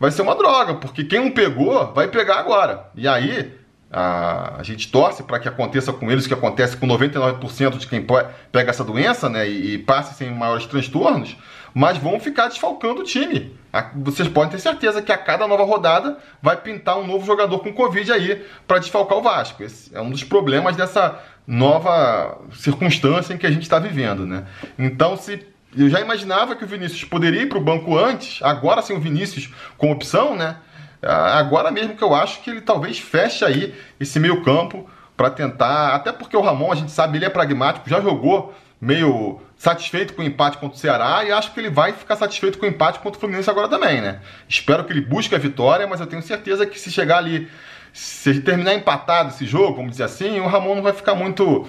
Vai 0.00 0.10
ser 0.10 0.22
uma 0.22 0.34
droga, 0.34 0.74
porque 0.74 1.04
quem 1.04 1.20
não 1.20 1.30
pegou, 1.30 1.92
vai 1.94 2.08
pegar 2.08 2.40
agora. 2.40 2.90
E 2.96 3.06
aí, 3.06 3.52
a, 3.90 4.56
a 4.58 4.62
gente 4.64 4.90
torce 4.90 5.22
para 5.22 5.38
que 5.38 5.48
aconteça 5.48 5.92
com 5.92 6.10
eles 6.10 6.24
o 6.24 6.28
que 6.28 6.34
acontece 6.34 6.76
com 6.76 6.86
99% 6.86 7.78
de 7.78 7.86
quem 7.86 8.04
pega 8.52 8.70
essa 8.70 8.84
doença, 8.84 9.28
né? 9.28 9.48
E, 9.48 9.74
e 9.74 9.78
passe 9.78 10.14
sem 10.16 10.30
maiores 10.34 10.66
transtornos, 10.66 11.36
mas 11.76 11.98
vão 11.98 12.18
ficar 12.18 12.48
desfalcando 12.48 13.02
o 13.02 13.04
time. 13.04 13.54
Vocês 13.96 14.26
podem 14.28 14.48
ter 14.48 14.58
certeza 14.58 15.02
que 15.02 15.12
a 15.12 15.18
cada 15.18 15.46
nova 15.46 15.62
rodada 15.62 16.16
vai 16.40 16.56
pintar 16.56 16.98
um 16.98 17.06
novo 17.06 17.26
jogador 17.26 17.58
com 17.58 17.70
Covid 17.70 18.10
aí 18.12 18.42
para 18.66 18.78
desfalcar 18.78 19.18
o 19.18 19.20
Vasco. 19.20 19.62
Esse 19.62 19.94
é 19.94 20.00
um 20.00 20.08
dos 20.08 20.24
problemas 20.24 20.74
dessa 20.74 21.20
nova 21.46 22.40
circunstância 22.54 23.34
em 23.34 23.36
que 23.36 23.46
a 23.46 23.50
gente 23.50 23.64
está 23.64 23.78
vivendo, 23.78 24.24
né? 24.24 24.46
Então, 24.78 25.18
se 25.18 25.46
eu 25.76 25.90
já 25.90 26.00
imaginava 26.00 26.56
que 26.56 26.64
o 26.64 26.66
Vinícius 26.66 27.04
poderia 27.04 27.42
ir 27.42 27.48
para 27.50 27.58
o 27.58 27.60
banco 27.60 27.94
antes, 27.98 28.42
agora 28.42 28.80
sem 28.80 28.96
o 28.96 29.00
Vinícius 29.00 29.52
com 29.76 29.92
opção, 29.92 30.34
né? 30.34 30.56
Agora 31.02 31.70
mesmo 31.70 31.94
que 31.94 32.02
eu 32.02 32.14
acho 32.14 32.40
que 32.40 32.48
ele 32.48 32.62
talvez 32.62 32.98
feche 32.98 33.44
aí 33.44 33.74
esse 34.00 34.18
meio 34.18 34.42
campo 34.42 34.88
para 35.14 35.28
tentar, 35.28 35.94
até 35.94 36.10
porque 36.10 36.38
o 36.38 36.40
Ramon, 36.40 36.72
a 36.72 36.74
gente 36.74 36.90
sabe, 36.90 37.18
ele 37.18 37.26
é 37.26 37.30
pragmático, 37.30 37.86
já 37.86 38.00
jogou 38.00 38.54
meio 38.80 39.40
satisfeito 39.56 40.14
com 40.14 40.22
o 40.22 40.24
empate 40.24 40.58
contra 40.58 40.76
o 40.76 40.78
Ceará 40.78 41.24
e 41.24 41.32
acho 41.32 41.52
que 41.52 41.60
ele 41.60 41.70
vai 41.70 41.92
ficar 41.92 42.16
satisfeito 42.16 42.58
com 42.58 42.66
o 42.66 42.68
empate 42.68 42.98
contra 42.98 43.16
o 43.16 43.20
Fluminense 43.20 43.48
agora 43.48 43.68
também, 43.68 44.00
né? 44.00 44.20
Espero 44.48 44.84
que 44.84 44.92
ele 44.92 45.00
busque 45.00 45.34
a 45.34 45.38
vitória, 45.38 45.86
mas 45.86 46.00
eu 46.00 46.06
tenho 46.06 46.22
certeza 46.22 46.66
que 46.66 46.78
se 46.78 46.90
chegar 46.90 47.18
ali, 47.18 47.48
se 47.92 48.40
terminar 48.40 48.74
empatado 48.74 49.30
esse 49.30 49.46
jogo, 49.46 49.76
vamos 49.76 49.92
dizer 49.92 50.04
assim, 50.04 50.38
o 50.40 50.46
Ramon 50.46 50.74
não 50.74 50.82
vai 50.82 50.92
ficar 50.92 51.14
muito 51.14 51.66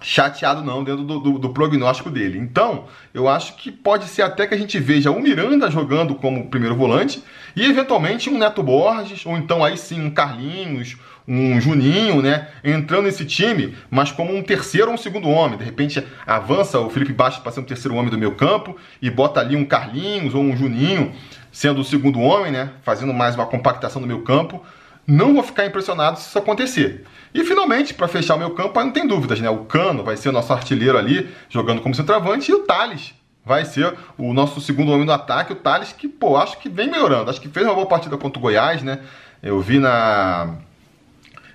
chateado 0.00 0.62
não 0.62 0.84
dentro 0.84 1.04
do, 1.04 1.18
do, 1.18 1.38
do, 1.38 1.50
prognóstico 1.50 2.10
dele. 2.10 2.38
Então, 2.38 2.84
eu 3.12 3.28
acho 3.28 3.56
que 3.56 3.70
pode 3.70 4.06
ser 4.06 4.22
até 4.22 4.46
que 4.46 4.54
a 4.54 4.58
gente 4.58 4.78
veja 4.78 5.10
o 5.10 5.20
Miranda 5.20 5.70
jogando 5.70 6.14
como 6.14 6.48
primeiro 6.48 6.76
volante 6.76 7.22
e 7.56 7.64
eventualmente 7.64 8.30
um 8.30 8.38
Neto 8.38 8.62
Borges, 8.62 9.26
ou 9.26 9.36
então 9.36 9.64
aí 9.64 9.76
sim 9.76 10.00
um 10.00 10.10
Carlinhos, 10.10 10.96
um 11.28 11.60
Juninho, 11.60 12.22
né, 12.22 12.48
entrando 12.64 13.04
nesse 13.04 13.26
time, 13.26 13.76
mas 13.90 14.10
como 14.10 14.34
um 14.34 14.42
terceiro 14.42 14.88
ou 14.88 14.94
um 14.94 14.96
segundo 14.96 15.28
homem. 15.28 15.58
De 15.58 15.64
repente 15.64 16.02
avança 16.26 16.80
o 16.80 16.88
Felipe 16.88 17.12
Bastos 17.12 17.42
para 17.42 17.52
ser 17.52 17.60
um 17.60 17.64
terceiro 17.64 17.94
homem 17.94 18.10
do 18.10 18.16
meu 18.16 18.34
campo 18.34 18.74
e 19.02 19.10
bota 19.10 19.38
ali 19.38 19.54
um 19.54 19.64
Carlinhos 19.64 20.34
ou 20.34 20.42
um 20.42 20.56
Juninho 20.56 21.12
sendo 21.52 21.82
o 21.82 21.84
segundo 21.84 22.18
homem, 22.20 22.50
né, 22.50 22.70
fazendo 22.82 23.12
mais 23.12 23.34
uma 23.34 23.44
compactação 23.44 24.00
do 24.00 24.08
meu 24.08 24.22
campo. 24.22 24.64
Não 25.06 25.34
vou 25.34 25.42
ficar 25.42 25.66
impressionado 25.66 26.18
se 26.18 26.28
isso 26.28 26.38
acontecer. 26.38 27.04
E 27.34 27.44
finalmente, 27.44 27.94
para 27.94 28.08
fechar 28.08 28.34
o 28.34 28.38
meu 28.38 28.50
campo, 28.50 28.78
não 28.80 28.90
tem 28.90 29.06
dúvidas, 29.06 29.40
né? 29.40 29.48
O 29.48 29.64
Cano 29.64 30.02
vai 30.04 30.16
ser 30.16 30.28
o 30.28 30.32
nosso 30.32 30.52
artilheiro 30.52 30.98
ali, 30.98 31.28
jogando 31.48 31.80
como 31.80 31.94
centroavante, 31.94 32.50
e 32.50 32.54
o 32.54 32.60
Thales 32.60 33.14
vai 33.44 33.64
ser 33.64 33.94
o 34.18 34.34
nosso 34.34 34.60
segundo 34.60 34.92
homem 34.92 35.06
do 35.06 35.12
ataque. 35.12 35.52
O 35.54 35.56
Thales, 35.56 35.92
que, 35.92 36.06
pô, 36.06 36.36
acho 36.36 36.58
que 36.58 36.68
vem 36.68 36.90
melhorando. 36.90 37.30
Acho 37.30 37.40
que 37.40 37.48
fez 37.48 37.64
uma 37.64 37.74
boa 37.74 37.86
partida 37.86 38.18
contra 38.18 38.38
o 38.38 38.42
Goiás, 38.42 38.82
né? 38.82 39.00
Eu 39.42 39.60
vi 39.60 39.78
na. 39.78 40.56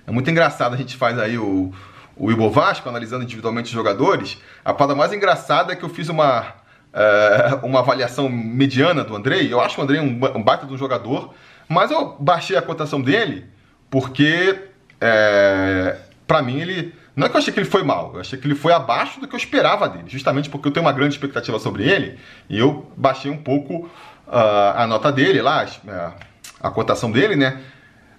É 0.06 0.10
muito 0.10 0.30
engraçado, 0.30 0.74
a 0.74 0.76
gente 0.76 0.96
faz 0.96 1.18
aí 1.18 1.38
o, 1.38 1.72
o 2.16 2.30
Ibo 2.30 2.50
Vasco, 2.50 2.88
analisando 2.88 3.24
individualmente 3.24 3.66
os 3.66 3.72
jogadores. 3.72 4.38
A 4.64 4.72
parada 4.74 4.94
mais 4.94 5.12
engraçada 5.12 5.72
é 5.72 5.76
que 5.76 5.84
eu 5.84 5.88
fiz 5.88 6.08
uma, 6.08 6.46
é, 6.92 7.58
uma 7.62 7.80
avaliação 7.80 8.28
mediana 8.28 9.02
do 9.02 9.16
Andrei. 9.16 9.52
Eu 9.52 9.60
acho 9.60 9.80
o 9.80 9.84
Andrei 9.84 10.00
um, 10.00 10.20
um 10.36 10.42
baita 10.42 10.66
de 10.66 10.72
um 10.72 10.78
jogador, 10.78 11.34
mas 11.68 11.90
eu 11.90 12.16
baixei 12.20 12.56
a 12.56 12.62
cotação 12.62 13.00
dele 13.00 13.46
porque 13.90 14.58
é, 15.00 15.96
para 16.26 16.42
mim 16.42 16.60
ele. 16.60 16.94
Não 17.16 17.26
é 17.26 17.30
que 17.30 17.36
eu 17.36 17.38
achei 17.38 17.52
que 17.52 17.60
ele 17.60 17.68
foi 17.68 17.84
mal, 17.84 18.10
eu 18.14 18.20
achei 18.20 18.36
que 18.36 18.44
ele 18.44 18.56
foi 18.56 18.72
abaixo 18.72 19.20
do 19.20 19.28
que 19.28 19.36
eu 19.36 19.38
esperava 19.38 19.88
dele, 19.88 20.06
justamente 20.08 20.50
porque 20.50 20.66
eu 20.66 20.72
tenho 20.72 20.84
uma 20.84 20.90
grande 20.90 21.14
expectativa 21.14 21.60
sobre 21.60 21.88
ele 21.88 22.18
e 22.50 22.58
eu 22.58 22.90
baixei 22.96 23.30
um 23.30 23.36
pouco 23.36 23.88
uh, 24.26 24.74
a 24.74 24.84
nota 24.88 25.12
dele 25.12 25.40
lá, 25.40 25.64
a, 25.86 26.12
a 26.60 26.70
cotação 26.72 27.12
dele, 27.12 27.36
né? 27.36 27.60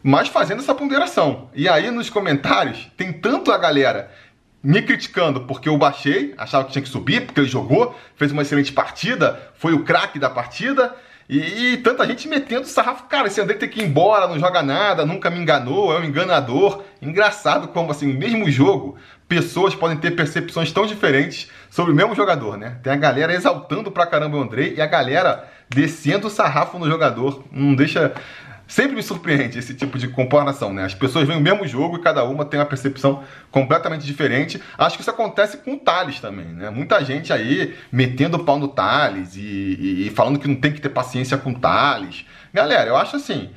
Mas 0.08 0.28
fazendo 0.28 0.60
essa 0.60 0.76
ponderação. 0.76 1.50
E 1.56 1.68
aí 1.68 1.90
nos 1.90 2.12
comentários 2.12 2.92
tem 2.96 3.12
tanto 3.12 3.52
a 3.52 3.58
galera 3.58 4.12
me 4.62 4.80
criticando 4.84 5.42
porque 5.42 5.68
eu 5.68 5.76
baixei, 5.80 6.32
achava 6.38 6.64
que 6.64 6.72
tinha 6.72 6.84
que 6.84 6.90
subir, 6.90 7.26
porque 7.26 7.40
ele 7.40 7.50
jogou, 7.50 7.96
fez 8.16 8.32
uma 8.32 8.44
excelente 8.44 8.72
partida, 8.72 9.52
foi 9.56 9.74
o 9.74 9.84
craque 9.84 10.20
da 10.20 10.30
partida, 10.30 10.96
e, 11.28 11.40
e, 11.74 11.78
tanta 11.78 12.06
gente 12.06 12.28
metendo 12.28 12.68
sarrafo. 12.68 13.06
Cara, 13.06 13.28
esse 13.28 13.42
André 13.42 13.56
tem 13.56 13.68
que 13.68 13.82
ir 13.82 13.84
embora, 13.84 14.28
não 14.28 14.38
joga 14.38 14.62
nada, 14.62 15.08
nunca 15.08 15.32
me 15.32 15.40
enganou, 15.40 15.92
é 15.92 16.00
um 16.00 16.04
enganador. 16.04 16.84
Engraçado 17.02 17.70
como, 17.70 17.90
assim, 17.90 18.14
no 18.14 18.20
mesmo 18.20 18.48
jogo, 18.52 18.96
pessoas 19.28 19.74
podem 19.74 19.98
ter 19.98 20.12
percepções 20.12 20.72
tão 20.72 20.86
diferentes 20.86 21.50
sobre 21.72 21.92
o 21.92 21.96
mesmo 21.96 22.14
jogador, 22.14 22.58
né? 22.58 22.78
Tem 22.84 22.94
a 22.94 22.96
galera 22.96 23.34
exaltando 23.34 23.90
pra 23.90 24.06
caramba 24.06 24.38
o 24.38 24.42
André 24.42 24.74
e 24.78 24.82
a 24.82 24.86
galera 24.86 25.52
descendo 25.68 26.28
o 26.28 26.30
sarrafo 26.30 26.78
no 26.78 26.88
jogador. 26.88 27.44
Não 27.52 27.74
deixa 27.74 28.14
Sempre 28.68 28.96
me 28.96 29.04
surpreende 29.04 29.60
esse 29.60 29.74
tipo 29.74 29.98
de 29.98 30.08
comparação, 30.08 30.74
né? 30.74 30.86
As 30.86 30.96
pessoas 30.96 31.28
veem 31.28 31.40
o 31.40 31.42
mesmo 31.42 31.68
jogo 31.68 31.98
e 31.98 32.02
cada 32.02 32.24
uma 32.24 32.44
tem 32.44 32.60
uma 32.60 32.66
percepção 32.66 33.24
completamente 33.52 34.06
diferente. 34.06 34.62
Acho 34.78 34.96
que 34.98 35.02
isso 35.02 35.12
acontece 35.12 35.58
com 35.58 35.74
o 35.74 35.80
Thales 35.80 36.20
também, 36.20 36.48
né? 36.48 36.70
Muita 36.70 37.04
gente 37.04 37.32
aí 37.32 37.76
metendo 37.92 38.38
o 38.38 38.44
pau 38.44 38.58
no 38.58 38.68
Thales 38.68 39.36
e, 39.36 39.40
e, 39.40 40.08
e 40.08 40.10
falando 40.10 40.40
que 40.40 40.48
não 40.48 40.56
tem 40.56 40.72
que 40.72 40.82
ter 40.82 40.90
paciência 40.90 41.38
com 41.38 41.52
o 41.52 41.60
Thales. 41.60 42.26
Galera, 42.52 42.90
eu 42.90 42.98
acho 42.98 43.18
assim, 43.18 43.52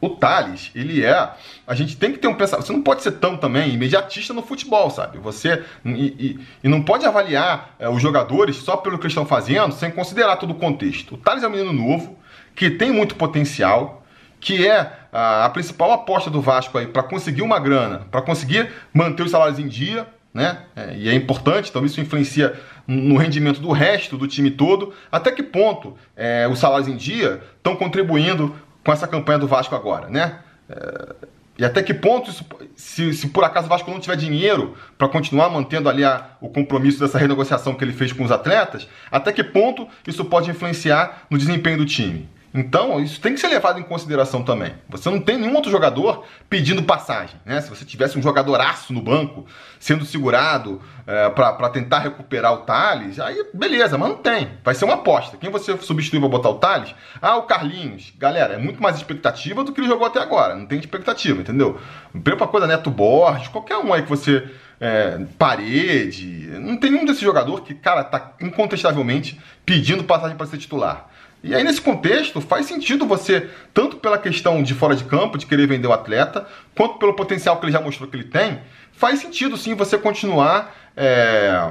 o 0.00 0.10
Thales, 0.10 0.70
ele 0.74 1.04
é. 1.04 1.30
A 1.66 1.74
gente 1.74 1.96
tem 1.96 2.12
que 2.12 2.18
ter 2.18 2.28
um 2.28 2.34
pensamento. 2.34 2.66
Você 2.66 2.72
não 2.72 2.82
pode 2.82 3.02
ser 3.02 3.12
tão 3.12 3.36
também 3.36 3.74
imediatista 3.74 4.32
no 4.32 4.42
futebol, 4.42 4.90
sabe? 4.90 5.18
Você. 5.18 5.64
E, 5.84 5.90
e, 5.90 6.40
e 6.62 6.68
não 6.68 6.82
pode 6.82 7.04
avaliar 7.04 7.74
é, 7.78 7.88
os 7.88 8.00
jogadores 8.00 8.56
só 8.56 8.76
pelo 8.76 8.98
que 8.98 9.08
estão 9.08 9.26
fazendo, 9.26 9.72
sem 9.74 9.90
considerar 9.90 10.36
todo 10.36 10.50
o 10.50 10.54
contexto. 10.54 11.16
O 11.16 11.18
Thales 11.18 11.42
é 11.42 11.48
um 11.48 11.50
menino 11.50 11.72
novo, 11.72 12.16
que 12.54 12.70
tem 12.70 12.92
muito 12.92 13.16
potencial, 13.16 13.97
que 14.40 14.66
é 14.66 14.92
a, 15.12 15.48
principal 15.50 15.92
aposta 15.92 16.30
do 16.30 16.40
Vasco 16.40 16.78
aí 16.78 16.86
para 16.86 17.02
conseguir 17.02 17.42
uma 17.42 17.58
grana, 17.58 18.06
para 18.10 18.22
conseguir 18.22 18.70
manter 18.92 19.22
os 19.22 19.30
salários 19.30 19.58
em 19.58 19.66
dia, 19.66 20.06
né? 20.32 20.62
É, 20.76 20.94
e 20.96 21.08
é 21.08 21.14
importante, 21.14 21.70
então 21.70 21.84
isso 21.84 22.00
influencia 22.00 22.58
no 22.86 23.16
rendimento 23.16 23.60
do 23.60 23.72
resto 23.72 24.16
do 24.16 24.26
time 24.26 24.50
todo. 24.50 24.92
Até 25.10 25.32
que 25.32 25.42
ponto 25.42 25.96
é, 26.16 26.46
os 26.48 26.58
salários 26.58 26.88
em 26.88 26.96
dia 26.96 27.42
estão 27.56 27.74
contribuindo 27.74 28.54
com 28.84 28.92
essa 28.92 29.08
campanha 29.08 29.38
do 29.38 29.48
Vasco 29.48 29.74
agora, 29.74 30.08
né? 30.08 30.38
É, 30.68 31.28
e 31.58 31.64
até 31.64 31.82
que 31.82 31.92
ponto, 31.92 32.30
isso, 32.30 32.46
se, 32.76 33.12
se, 33.12 33.28
por 33.28 33.42
acaso 33.42 33.66
o 33.66 33.68
Vasco 33.68 33.90
não 33.90 33.98
tiver 33.98 34.16
dinheiro 34.16 34.76
para 34.96 35.08
continuar 35.08 35.50
mantendo 35.50 35.88
ali 35.88 36.04
a, 36.04 36.36
o 36.40 36.48
compromisso 36.48 37.00
dessa 37.00 37.18
renegociação 37.18 37.74
que 37.74 37.82
ele 37.82 37.92
fez 37.92 38.12
com 38.12 38.22
os 38.22 38.30
atletas, 38.30 38.88
até 39.10 39.32
que 39.32 39.42
ponto 39.42 39.88
isso 40.06 40.24
pode 40.24 40.48
influenciar 40.48 41.26
no 41.28 41.36
desempenho 41.36 41.78
do 41.78 41.84
time? 41.84 42.28
Então, 42.52 42.98
isso 42.98 43.20
tem 43.20 43.34
que 43.34 43.40
ser 43.40 43.48
levado 43.48 43.78
em 43.78 43.82
consideração 43.82 44.42
também. 44.42 44.72
Você 44.88 45.10
não 45.10 45.20
tem 45.20 45.36
nenhum 45.36 45.54
outro 45.54 45.70
jogador 45.70 46.24
pedindo 46.48 46.82
passagem. 46.82 47.36
Né? 47.44 47.60
Se 47.60 47.68
você 47.68 47.84
tivesse 47.84 48.18
um 48.18 48.22
jogadoraço 48.22 48.92
no 48.92 49.02
banco 49.02 49.46
sendo 49.78 50.04
segurado 50.04 50.80
é, 51.06 51.28
para 51.28 51.68
tentar 51.68 51.98
recuperar 51.98 52.54
o 52.54 52.58
Thales, 52.58 53.20
aí 53.20 53.44
beleza, 53.52 53.98
mas 53.98 54.08
não 54.08 54.16
tem. 54.16 54.50
Vai 54.64 54.74
ser 54.74 54.86
uma 54.86 54.94
aposta. 54.94 55.36
Quem 55.36 55.50
você 55.50 55.76
substitui 55.76 56.18
para 56.18 56.28
botar 56.28 56.48
o 56.48 56.54
Thales? 56.54 56.94
Ah, 57.20 57.36
o 57.36 57.42
Carlinhos. 57.42 58.12
Galera, 58.18 58.54
é 58.54 58.58
muito 58.58 58.82
mais 58.82 58.96
expectativa 58.96 59.62
do 59.62 59.72
que 59.72 59.80
ele 59.80 59.88
jogou 59.88 60.06
até 60.06 60.20
agora. 60.20 60.54
Não 60.54 60.66
tem 60.66 60.78
expectativa, 60.78 61.40
entendeu? 61.40 61.78
Primeira 62.12 62.46
coisa, 62.46 62.66
Neto 62.66 62.90
Borges, 62.90 63.48
qualquer 63.48 63.76
um 63.76 63.92
aí 63.92 64.02
que 64.02 64.08
você. 64.08 64.48
É, 64.80 65.18
parede, 65.36 66.52
não 66.60 66.76
tem 66.76 66.92
nenhum 66.92 67.04
desse 67.04 67.20
jogador 67.20 67.62
que, 67.62 67.74
cara, 67.74 68.04
tá 68.04 68.34
incontestavelmente 68.40 69.36
pedindo 69.66 70.04
passagem 70.04 70.36
para 70.36 70.46
ser 70.46 70.56
titular. 70.56 71.08
E 71.42 71.54
aí, 71.54 71.62
nesse 71.62 71.80
contexto, 71.80 72.40
faz 72.40 72.66
sentido 72.66 73.06
você, 73.06 73.48
tanto 73.72 73.96
pela 73.96 74.18
questão 74.18 74.62
de 74.62 74.74
fora 74.74 74.96
de 74.96 75.04
campo, 75.04 75.38
de 75.38 75.46
querer 75.46 75.66
vender 75.66 75.86
o 75.86 75.92
atleta, 75.92 76.46
quanto 76.74 76.98
pelo 76.98 77.14
potencial 77.14 77.58
que 77.58 77.66
ele 77.66 77.72
já 77.72 77.80
mostrou 77.80 78.08
que 78.08 78.16
ele 78.16 78.24
tem, 78.24 78.60
faz 78.92 79.20
sentido 79.20 79.56
sim 79.56 79.74
você 79.74 79.96
continuar 79.96 80.74
é, 80.96 81.70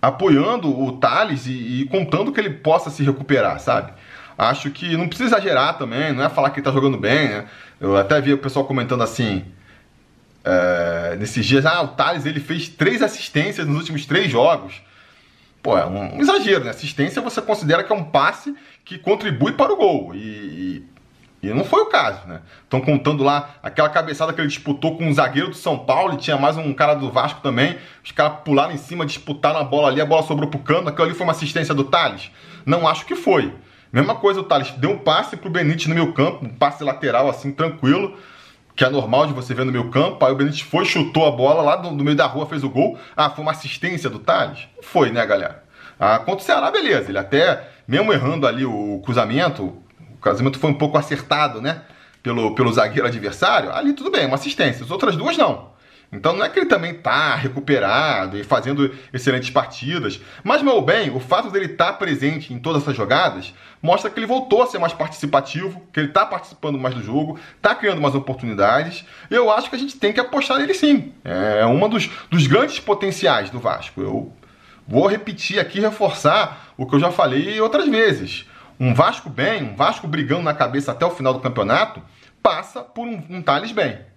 apoiando 0.00 0.68
o 0.68 0.92
Thales 0.92 1.46
e, 1.46 1.82
e, 1.82 1.86
contando 1.86 2.32
que 2.32 2.38
ele 2.38 2.50
possa 2.50 2.90
se 2.90 3.02
recuperar, 3.02 3.58
sabe? 3.58 3.92
Acho 4.38 4.70
que 4.70 4.96
não 4.96 5.08
precisa 5.08 5.30
exagerar 5.30 5.76
também, 5.76 6.12
não 6.12 6.24
é 6.24 6.28
falar 6.28 6.50
que 6.50 6.60
ele 6.60 6.64
tá 6.64 6.70
jogando 6.70 6.96
bem, 6.96 7.28
né? 7.28 7.46
Eu 7.80 7.96
até 7.96 8.20
vi 8.20 8.32
o 8.32 8.38
pessoal 8.38 8.64
comentando 8.64 9.02
assim, 9.02 9.44
é, 10.44 11.16
nesses 11.18 11.44
dias, 11.44 11.66
ah, 11.66 11.82
o 11.82 11.88
Thales 11.88 12.24
ele 12.24 12.38
fez 12.38 12.68
três 12.68 13.02
assistências 13.02 13.66
nos 13.66 13.78
últimos 13.78 14.06
três 14.06 14.30
jogos. 14.30 14.80
Pô, 15.64 15.78
é 15.78 15.86
um, 15.86 16.20
exagero, 16.20 16.62
né? 16.62 16.70
Assistência 16.72 17.22
você 17.22 17.40
considera 17.40 17.82
que 17.82 17.90
é 17.90 17.96
um 17.96 18.04
passe 18.04 18.54
que 18.84 18.98
contribui 18.98 19.52
para 19.52 19.72
o 19.72 19.76
gol. 19.76 20.14
E, 20.14 20.18
e, 21.42 21.48
e 21.48 21.54
não 21.54 21.64
foi 21.64 21.80
o 21.80 21.86
caso, 21.86 22.28
né? 22.28 22.42
Estão 22.62 22.82
contando 22.82 23.24
lá 23.24 23.54
aquela 23.62 23.88
cabeçada 23.88 24.30
que 24.34 24.42
ele 24.42 24.48
disputou 24.48 24.98
com 24.98 25.06
um 25.06 25.14
zagueiro 25.14 25.48
do 25.48 25.56
São 25.56 25.78
Paulo 25.78 26.12
e 26.12 26.16
tinha 26.18 26.36
mais 26.36 26.58
um 26.58 26.70
cara 26.74 26.92
do 26.92 27.10
Vasco 27.10 27.40
também. 27.40 27.78
Os 28.04 28.12
caras 28.12 28.40
pularam 28.44 28.74
em 28.74 28.76
cima, 28.76 29.06
disputaram 29.06 29.58
a 29.58 29.64
bola 29.64 29.88
ali, 29.88 30.02
a 30.02 30.04
bola 30.04 30.22
sobrou 30.22 30.50
pro 30.50 30.58
cano. 30.58 30.90
Aquilo 30.90 31.06
ali 31.06 31.14
foi 31.14 31.24
uma 31.24 31.32
assistência 31.32 31.74
do 31.74 31.84
Thales? 31.84 32.30
Não 32.66 32.86
acho 32.86 33.06
que 33.06 33.16
foi. 33.16 33.50
Mesma 33.90 34.16
coisa, 34.16 34.40
o 34.40 34.44
Thales 34.44 34.70
deu 34.72 34.90
um 34.90 34.98
passe 34.98 35.34
pro 35.34 35.48
Benítez 35.48 35.86
no 35.86 35.94
meu 35.94 36.12
campo, 36.12 36.44
um 36.44 36.50
passe 36.50 36.84
lateral 36.84 37.26
assim, 37.26 37.50
tranquilo 37.50 38.18
que 38.76 38.84
é 38.84 38.90
normal 38.90 39.26
de 39.26 39.32
você 39.32 39.54
ver 39.54 39.64
no 39.64 39.72
meu 39.72 39.90
campo. 39.90 40.24
Aí 40.24 40.32
o 40.32 40.36
Benítez 40.36 40.60
foi, 40.60 40.84
chutou 40.84 41.26
a 41.26 41.30
bola 41.30 41.62
lá 41.62 41.76
do 41.76 41.92
meio 41.92 42.16
da 42.16 42.26
rua, 42.26 42.46
fez 42.46 42.64
o 42.64 42.70
gol. 42.70 42.98
Ah, 43.16 43.30
foi 43.30 43.42
uma 43.42 43.52
assistência 43.52 44.10
do 44.10 44.18
Thales? 44.18 44.66
Foi, 44.82 45.10
né, 45.10 45.24
galera? 45.24 45.64
Ah, 45.98 46.18
contra 46.18 46.42
o 46.42 46.44
Ceará, 46.44 46.70
beleza. 46.70 47.10
Ele 47.10 47.18
até, 47.18 47.68
mesmo 47.86 48.12
errando 48.12 48.46
ali 48.46 48.64
o 48.64 49.00
cruzamento, 49.04 49.64
o 49.64 50.18
cruzamento 50.20 50.58
foi 50.58 50.70
um 50.70 50.74
pouco 50.74 50.98
acertado, 50.98 51.60
né? 51.60 51.82
Pelo, 52.22 52.54
pelo 52.54 52.72
zagueiro 52.72 53.06
adversário. 53.06 53.70
Ali 53.72 53.92
tudo 53.92 54.10
bem, 54.10 54.26
uma 54.26 54.36
assistência. 54.36 54.84
As 54.84 54.90
outras 54.90 55.14
duas 55.14 55.36
não. 55.36 55.73
Então 56.14 56.32
não 56.32 56.44
é 56.44 56.48
que 56.48 56.58
ele 56.58 56.66
também 56.66 56.94
tá 56.94 57.34
recuperado 57.34 58.38
e 58.38 58.44
fazendo 58.44 58.94
excelentes 59.12 59.50
partidas. 59.50 60.20
Mas, 60.42 60.62
meu 60.62 60.80
bem, 60.80 61.10
o 61.10 61.18
fato 61.18 61.50
dele 61.50 61.66
estar 61.66 61.86
tá 61.86 61.92
presente 61.92 62.54
em 62.54 62.58
todas 62.58 62.82
essas 62.82 62.96
jogadas 62.96 63.52
mostra 63.82 64.08
que 64.08 64.18
ele 64.18 64.26
voltou 64.26 64.62
a 64.62 64.66
ser 64.66 64.78
mais 64.78 64.92
participativo, 64.92 65.82
que 65.92 66.00
ele 66.00 66.08
está 66.08 66.24
participando 66.24 66.78
mais 66.78 66.94
do 66.94 67.02
jogo, 67.02 67.38
está 67.56 67.74
criando 67.74 68.00
mais 68.00 68.14
oportunidades. 68.14 69.04
Eu 69.28 69.50
acho 69.50 69.68
que 69.68 69.76
a 69.76 69.78
gente 69.78 69.96
tem 69.98 70.12
que 70.12 70.20
apostar 70.20 70.58
nele 70.58 70.72
sim. 70.72 71.12
É 71.24 71.66
um 71.66 71.88
dos, 71.88 72.08
dos 72.30 72.46
grandes 72.46 72.78
potenciais 72.78 73.50
do 73.50 73.58
Vasco. 73.58 74.00
Eu 74.00 74.32
vou 74.86 75.06
repetir 75.06 75.58
aqui, 75.58 75.80
reforçar 75.80 76.72
o 76.76 76.86
que 76.86 76.94
eu 76.94 77.00
já 77.00 77.10
falei 77.10 77.60
outras 77.60 77.88
vezes. 77.88 78.46
Um 78.78 78.94
Vasco 78.94 79.28
bem, 79.28 79.62
um 79.62 79.76
Vasco 79.76 80.06
brigando 80.06 80.42
na 80.42 80.54
cabeça 80.54 80.92
até 80.92 81.04
o 81.04 81.10
final 81.10 81.32
do 81.34 81.40
campeonato, 81.40 82.02
passa 82.42 82.82
por 82.82 83.06
um, 83.06 83.22
um 83.28 83.42
Thales 83.42 83.72
bem 83.72 84.13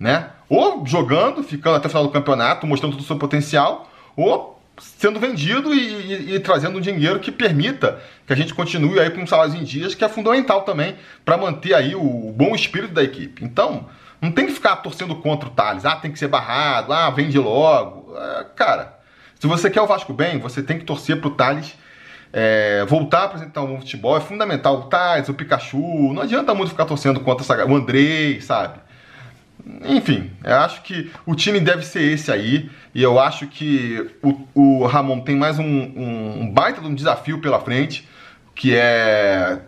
né? 0.00 0.30
Ou 0.48 0.84
jogando, 0.86 1.44
ficando 1.44 1.76
até 1.76 1.86
o 1.86 1.90
final 1.90 2.04
do 2.04 2.10
campeonato, 2.10 2.66
mostrando 2.66 2.92
todo 2.92 3.02
o 3.02 3.06
seu 3.06 3.18
potencial, 3.18 3.88
ou 4.16 4.58
sendo 4.78 5.20
vendido 5.20 5.74
e, 5.74 5.78
e, 5.78 6.34
e, 6.34 6.40
trazendo 6.40 6.78
um 6.78 6.80
dinheiro 6.80 7.20
que 7.20 7.30
permita 7.30 8.00
que 8.26 8.32
a 8.32 8.36
gente 8.36 8.54
continue 8.54 8.98
aí 8.98 9.10
com 9.10 9.26
salários 9.26 9.54
em 9.54 9.62
dias, 9.62 9.94
que 9.94 10.02
é 10.02 10.08
fundamental 10.08 10.62
também 10.62 10.96
para 11.22 11.36
manter 11.36 11.74
aí 11.74 11.94
o 11.94 12.32
bom 12.34 12.54
espírito 12.54 12.94
da 12.94 13.02
equipe. 13.02 13.44
Então, 13.44 13.86
não 14.22 14.32
tem 14.32 14.46
que 14.46 14.52
ficar 14.52 14.76
torcendo 14.76 15.14
contra 15.16 15.48
o 15.48 15.52
Thales, 15.52 15.84
ah, 15.84 15.96
tem 15.96 16.10
que 16.10 16.18
ser 16.18 16.28
barrado, 16.28 16.94
ah, 16.94 17.10
vende 17.10 17.38
logo. 17.38 18.16
É, 18.16 18.46
cara, 18.56 18.98
se 19.38 19.46
você 19.46 19.68
quer 19.68 19.82
o 19.82 19.86
Vasco 19.86 20.14
bem, 20.14 20.38
você 20.38 20.62
tem 20.62 20.78
que 20.78 20.84
torcer 20.84 21.20
pro 21.20 21.30
Thales 21.30 21.74
é, 22.32 22.84
voltar 22.86 23.20
a 23.20 23.24
apresentar 23.24 23.62
um 23.62 23.66
bom 23.66 23.78
futebol. 23.78 24.16
É 24.16 24.20
fundamental. 24.20 24.80
O 24.80 24.82
Thales, 24.84 25.28
o 25.28 25.34
Pikachu, 25.34 26.12
não 26.12 26.22
adianta 26.22 26.54
muito 26.54 26.70
ficar 26.70 26.84
torcendo 26.86 27.20
contra 27.20 27.44
essa, 27.44 27.66
o 27.66 27.76
Andrei, 27.76 28.40
sabe? 28.40 28.78
Enfim, 29.84 30.30
eu 30.44 30.56
acho 30.56 30.82
que 30.82 31.10
o 31.26 31.34
time 31.34 31.60
deve 31.60 31.84
ser 31.84 32.02
esse 32.02 32.30
aí. 32.30 32.70
E 32.94 33.02
eu 33.02 33.18
acho 33.18 33.46
que 33.46 34.10
o, 34.22 34.80
o 34.80 34.86
Ramon 34.86 35.20
tem 35.20 35.36
mais 35.36 35.58
um, 35.58 35.64
um, 35.64 36.50
baita 36.52 36.80
de 36.80 36.86
um 36.86 36.94
desafio 36.94 37.40
pela 37.40 37.60
frente, 37.60 38.08
que 38.54 38.74
é 38.74 39.60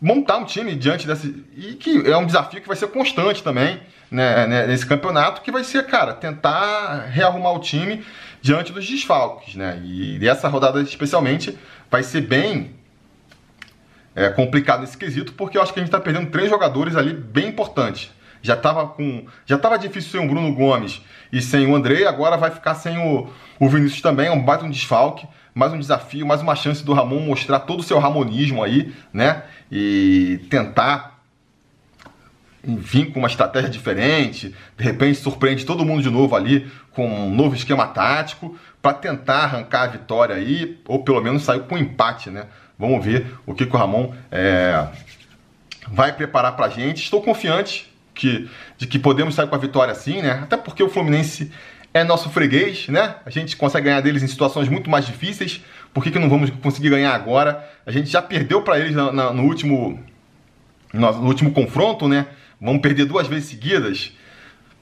montar 0.00 0.38
um 0.38 0.44
time 0.44 0.74
diante 0.74 1.06
desse. 1.06 1.44
E 1.56 1.74
que 1.74 2.10
é 2.10 2.16
um 2.16 2.26
desafio 2.26 2.60
que 2.60 2.68
vai 2.68 2.76
ser 2.76 2.88
constante 2.88 3.42
também 3.42 3.80
né, 4.10 4.46
né, 4.46 4.66
nesse 4.66 4.86
campeonato, 4.86 5.42
que 5.42 5.50
vai 5.50 5.64
ser, 5.64 5.84
cara, 5.86 6.12
tentar 6.14 7.06
rearrumar 7.10 7.52
o 7.52 7.58
time 7.58 8.04
diante 8.40 8.72
dos 8.72 8.86
desfalques. 8.86 9.54
Né? 9.54 9.80
E 9.84 10.28
essa 10.28 10.48
rodada 10.48 10.80
especialmente 10.80 11.56
vai 11.90 12.02
ser 12.02 12.22
bem 12.22 12.74
é, 14.14 14.30
complicado 14.30 14.80
nesse 14.80 14.96
quesito, 14.96 15.32
porque 15.34 15.58
eu 15.58 15.62
acho 15.62 15.72
que 15.72 15.80
a 15.80 15.82
gente 15.82 15.88
está 15.88 16.00
perdendo 16.00 16.30
três 16.30 16.48
jogadores 16.48 16.96
ali 16.96 17.12
bem 17.12 17.48
importantes 17.48 18.10
já 18.46 18.54
estava 18.54 18.86
com. 18.86 19.26
Já 19.44 19.58
tava 19.58 19.76
difícil 19.76 20.12
sem 20.12 20.20
o 20.20 20.28
Bruno 20.28 20.54
Gomes 20.54 21.02
e 21.32 21.42
sem 21.42 21.66
o 21.66 21.74
André, 21.74 22.06
agora 22.06 22.36
vai 22.36 22.50
ficar 22.50 22.74
sem 22.74 22.96
o, 22.96 23.28
o 23.58 23.68
Vinícius 23.68 24.00
também, 24.00 24.28
é 24.28 24.30
um 24.30 24.42
baita 24.42 24.64
um 24.64 24.70
desfalque, 24.70 25.26
mais 25.52 25.72
um 25.72 25.78
desafio, 25.78 26.24
mais 26.24 26.40
uma 26.40 26.54
chance 26.54 26.84
do 26.84 26.92
Ramon 26.92 27.20
mostrar 27.20 27.60
todo 27.60 27.80
o 27.80 27.82
seu 27.82 27.98
ramonismo 27.98 28.62
aí, 28.62 28.94
né? 29.12 29.42
E 29.70 30.40
tentar 30.48 31.20
vir 32.62 33.12
com 33.12 33.18
uma 33.18 33.28
estratégia 33.28 33.68
diferente, 33.68 34.54
de 34.76 34.84
repente 34.84 35.18
surpreende 35.18 35.64
todo 35.64 35.84
mundo 35.84 36.02
de 36.02 36.10
novo 36.10 36.34
ali 36.34 36.70
com 36.90 37.06
um 37.06 37.34
novo 37.34 37.54
esquema 37.54 37.86
tático 37.86 38.56
para 38.80 38.92
tentar 38.94 39.44
arrancar 39.44 39.82
a 39.82 39.86
vitória 39.88 40.34
aí, 40.34 40.80
ou 40.86 41.02
pelo 41.02 41.20
menos 41.20 41.42
sair 41.42 41.60
com 41.60 41.74
um 41.74 41.78
empate, 41.78 42.30
né? 42.30 42.46
Vamos 42.78 43.04
ver 43.04 43.34
o 43.44 43.54
que, 43.54 43.66
que 43.66 43.74
o 43.74 43.78
Ramon 43.78 44.12
é, 44.30 44.86
vai 45.88 46.12
preparar 46.12 46.54
para 46.56 46.68
gente. 46.68 47.02
Estou 47.02 47.22
confiante 47.22 47.95
que, 48.16 48.48
de 48.78 48.86
que 48.86 48.98
podemos 48.98 49.34
sair 49.34 49.46
com 49.46 49.54
a 49.54 49.58
vitória 49.58 49.92
assim, 49.92 50.22
né? 50.22 50.40
Até 50.42 50.56
porque 50.56 50.82
o 50.82 50.88
Fluminense 50.88 51.52
é 51.92 52.02
nosso 52.02 52.30
freguês, 52.30 52.88
né? 52.88 53.16
A 53.24 53.30
gente 53.30 53.56
consegue 53.56 53.84
ganhar 53.84 54.00
deles 54.00 54.22
em 54.22 54.26
situações 54.26 54.68
muito 54.68 54.90
mais 54.90 55.06
difíceis. 55.06 55.62
Por 55.94 56.02
que, 56.02 56.10
que 56.10 56.18
não 56.18 56.28
vamos 56.28 56.50
conseguir 56.50 56.90
ganhar 56.90 57.14
agora? 57.14 57.64
A 57.84 57.92
gente 57.92 58.10
já 58.10 58.20
perdeu 58.20 58.62
para 58.62 58.78
eles 58.80 58.94
na, 58.94 59.12
na, 59.12 59.32
no, 59.32 59.44
último, 59.44 60.02
no, 60.92 61.12
no, 61.12 61.26
último 61.26 61.52
confronto, 61.52 62.08
né? 62.08 62.26
Vamos 62.60 62.80
perder 62.80 63.04
duas 63.04 63.26
vezes 63.28 63.50
seguidas. 63.50 64.12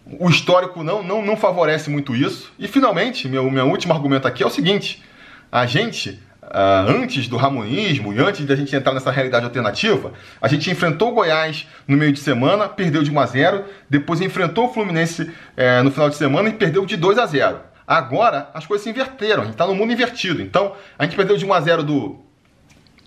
O 0.06 0.28
histórico 0.30 0.84
não, 0.84 1.02
não, 1.02 1.24
não 1.24 1.36
favorece 1.36 1.90
muito 1.90 2.14
isso. 2.14 2.52
E 2.58 2.68
finalmente, 2.68 3.28
meu, 3.28 3.50
meu 3.50 3.66
último 3.66 3.92
argumento 3.92 4.28
aqui 4.28 4.42
é 4.42 4.46
o 4.46 4.50
seguinte: 4.50 5.02
a 5.50 5.66
gente 5.66 6.22
Uh, 6.44 7.02
antes 7.02 7.26
do 7.26 7.36
ramonismo 7.36 8.12
e 8.12 8.20
antes 8.20 8.44
da 8.46 8.54
gente 8.54 8.76
entrar 8.76 8.92
nessa 8.92 9.10
realidade 9.10 9.44
alternativa, 9.44 10.12
a 10.40 10.46
gente 10.46 10.70
enfrentou 10.70 11.10
o 11.10 11.14
Goiás 11.14 11.66
no 11.88 11.96
meio 11.96 12.12
de 12.12 12.20
semana, 12.20 12.68
perdeu 12.68 13.02
de 13.02 13.10
1 13.10 13.18
a 13.18 13.26
0, 13.26 13.64
depois 13.90 14.20
enfrentou 14.20 14.66
o 14.66 14.72
Fluminense 14.72 15.22
uh, 15.22 15.82
no 15.82 15.90
final 15.90 16.08
de 16.08 16.16
semana 16.16 16.48
e 16.48 16.52
perdeu 16.52 16.86
de 16.86 16.96
2 16.96 17.18
a 17.18 17.26
0. 17.26 17.58
Agora 17.86 18.50
as 18.54 18.66
coisas 18.66 18.84
se 18.84 18.90
inverteram, 18.90 19.42
a 19.42 19.44
gente 19.46 19.54
está 19.54 19.66
no 19.66 19.74
mundo 19.74 19.92
invertido. 19.92 20.40
Então 20.42 20.74
a 20.98 21.04
gente 21.04 21.16
perdeu 21.16 21.36
de 21.36 21.44
1 21.44 21.52
a 21.52 21.60
0 21.60 21.82
do, 21.82 22.18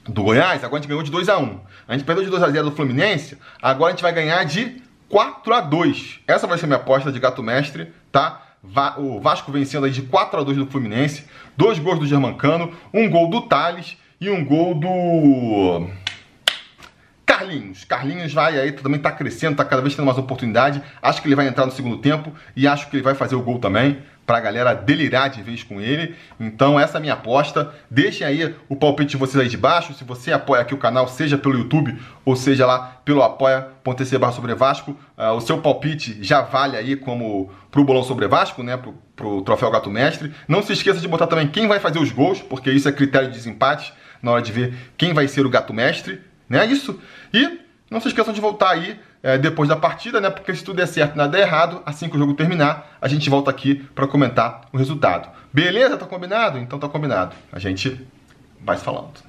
do 0.08 0.24
Goiás, 0.24 0.64
agora 0.64 0.80
a 0.80 0.82
gente 0.82 0.90
ganhou 0.90 1.04
de 1.04 1.12
2 1.12 1.30
a 1.30 1.38
1. 1.38 1.60
A 1.88 1.94
gente 1.94 2.06
perdeu 2.06 2.24
de 2.24 2.30
2 2.30 2.44
a 2.44 2.50
0 2.50 2.70
do 2.70 2.76
Fluminense, 2.76 3.38
agora 3.62 3.92
a 3.92 3.96
gente 3.96 4.04
vai 4.04 4.12
ganhar 4.12 4.44
de 4.46 4.82
4 5.10 5.54
a 5.54 5.62
2. 5.62 6.20
Essa 6.28 6.48
vai 6.48 6.58
ser 6.58 6.68
minha 6.68 6.78
aposta 6.78 7.12
de 7.12 7.20
gato 7.20 7.42
mestre, 7.42 7.94
tá? 8.12 8.47
O 8.98 9.20
Vasco 9.20 9.52
vencendo 9.52 9.86
aí 9.86 9.92
de 9.92 10.02
4 10.02 10.40
a 10.40 10.44
2 10.44 10.58
do 10.58 10.68
Fluminense, 10.68 11.26
dois 11.56 11.80
gols 11.80 12.00
do 12.00 12.08
Germancano, 12.08 12.72
um 12.94 13.10
gol 13.10 13.30
do 13.30 13.42
Thales 13.42 13.98
e 14.20 14.30
um 14.30 14.44
gol 14.44 14.76
do 14.76 15.88
Carlinhos. 17.26 17.84
Carlinhos 17.84 18.34
vai 18.34 18.60
aí, 18.60 18.72
também 18.72 19.00
tá 19.00 19.12
crescendo, 19.12 19.58
tá 19.58 19.66
cada 19.66 19.82
vez 19.82 19.96
tendo 19.96 20.06
mais 20.06 20.18
oportunidade. 20.18 20.82
Acho 21.02 21.22
que 21.22 21.28
ele 21.28 21.36
vai 21.36 21.48
entrar 21.48 21.66
no 21.66 21.72
segundo 21.72 21.98
tempo 21.98 22.34
e 22.56 22.68
acho 22.68 22.90
que 22.90 22.96
ele 22.96 23.04
vai 23.04 23.14
fazer 23.14 23.36
o 23.36 23.42
gol 23.42 23.60
também 23.60 24.00
para 24.28 24.40
a 24.40 24.42
galera 24.42 24.74
delirar 24.74 25.30
de 25.30 25.42
vez 25.42 25.64
com 25.64 25.80
ele. 25.80 26.14
Então 26.38 26.78
essa 26.78 26.98
é 26.98 27.00
a 27.00 27.02
minha 27.02 27.14
aposta. 27.14 27.74
Deixem 27.90 28.28
aí 28.28 28.54
o 28.68 28.76
palpite 28.76 29.12
de 29.12 29.18
vocês 29.18 29.42
aí 29.42 29.48
de 29.48 29.56
baixo. 29.56 29.94
Se 29.94 30.04
você 30.04 30.34
apoia 30.34 30.62
aqui 30.62 30.74
o 30.74 30.78
canal, 30.78 31.08
seja 31.08 31.38
pelo 31.38 31.58
YouTube 31.58 31.98
ou 32.26 32.36
seja 32.36 32.66
lá 32.66 33.00
pelo 33.06 33.24
apoia.tc 33.24 34.18
barra 34.18 34.34
sobre 34.34 34.54
Vasco, 34.54 34.92
uh, 35.18 35.32
o 35.32 35.40
seu 35.40 35.60
palpite 35.60 36.22
já 36.22 36.42
vale 36.42 36.76
aí 36.76 36.98
como 36.98 37.50
pro 37.72 37.86
bolão 37.86 38.04
sobre 38.04 38.28
Vasco, 38.28 38.62
né? 38.62 38.76
Pro, 38.76 38.94
pro 39.16 39.42
troféu 39.44 39.72
Gato 39.72 39.90
Mestre. 39.90 40.34
Não 40.46 40.62
se 40.62 40.74
esqueça 40.74 41.00
de 41.00 41.08
botar 41.08 41.28
também 41.28 41.48
quem 41.48 41.66
vai 41.66 41.80
fazer 41.80 42.00
os 42.00 42.12
gols, 42.12 42.42
porque 42.42 42.70
isso 42.70 42.90
é 42.90 42.92
critério 42.92 43.30
de 43.30 43.34
desempate 43.34 43.94
na 44.22 44.32
hora 44.32 44.42
de 44.42 44.52
ver 44.52 44.74
quem 44.98 45.14
vai 45.14 45.30
ser 45.30 45.46
o 45.46 45.50
Gato 45.50 45.74
Mestre, 45.74 46.20
né? 46.50 46.66
Isso. 46.66 47.00
E 47.34 47.62
não 47.90 48.02
se 48.02 48.10
esqueçam 48.10 48.34
de 48.34 48.42
voltar 48.42 48.72
aí 48.72 49.00
é, 49.22 49.38
depois 49.38 49.68
da 49.68 49.76
partida, 49.76 50.22
né? 50.22 50.30
Porque 50.30 50.54
se 50.54 50.64
tudo 50.64 50.78
der 50.78 50.88
certo 50.88 51.16
nada 51.16 51.32
der 51.32 51.42
errado, 51.42 51.82
assim 51.86 52.10
que 52.10 52.16
o 52.16 52.20
jogo 52.20 52.34
terminar, 52.34 52.98
a 53.02 53.08
gente 53.08 53.30
volta 53.30 53.50
aqui 53.50 53.76
para 53.76 54.08
comentar 54.08 54.62
o 54.72 54.78
resultado. 54.78 55.30
Beleza? 55.52 55.98
Tá 55.98 56.06
combinado? 56.06 56.58
Então 56.58 56.80
tá 56.80 56.88
combinado. 56.88 57.36
A 57.52 57.60
gente 57.60 58.06
vai 58.62 58.78
se 58.78 58.84
falando. 58.84 59.28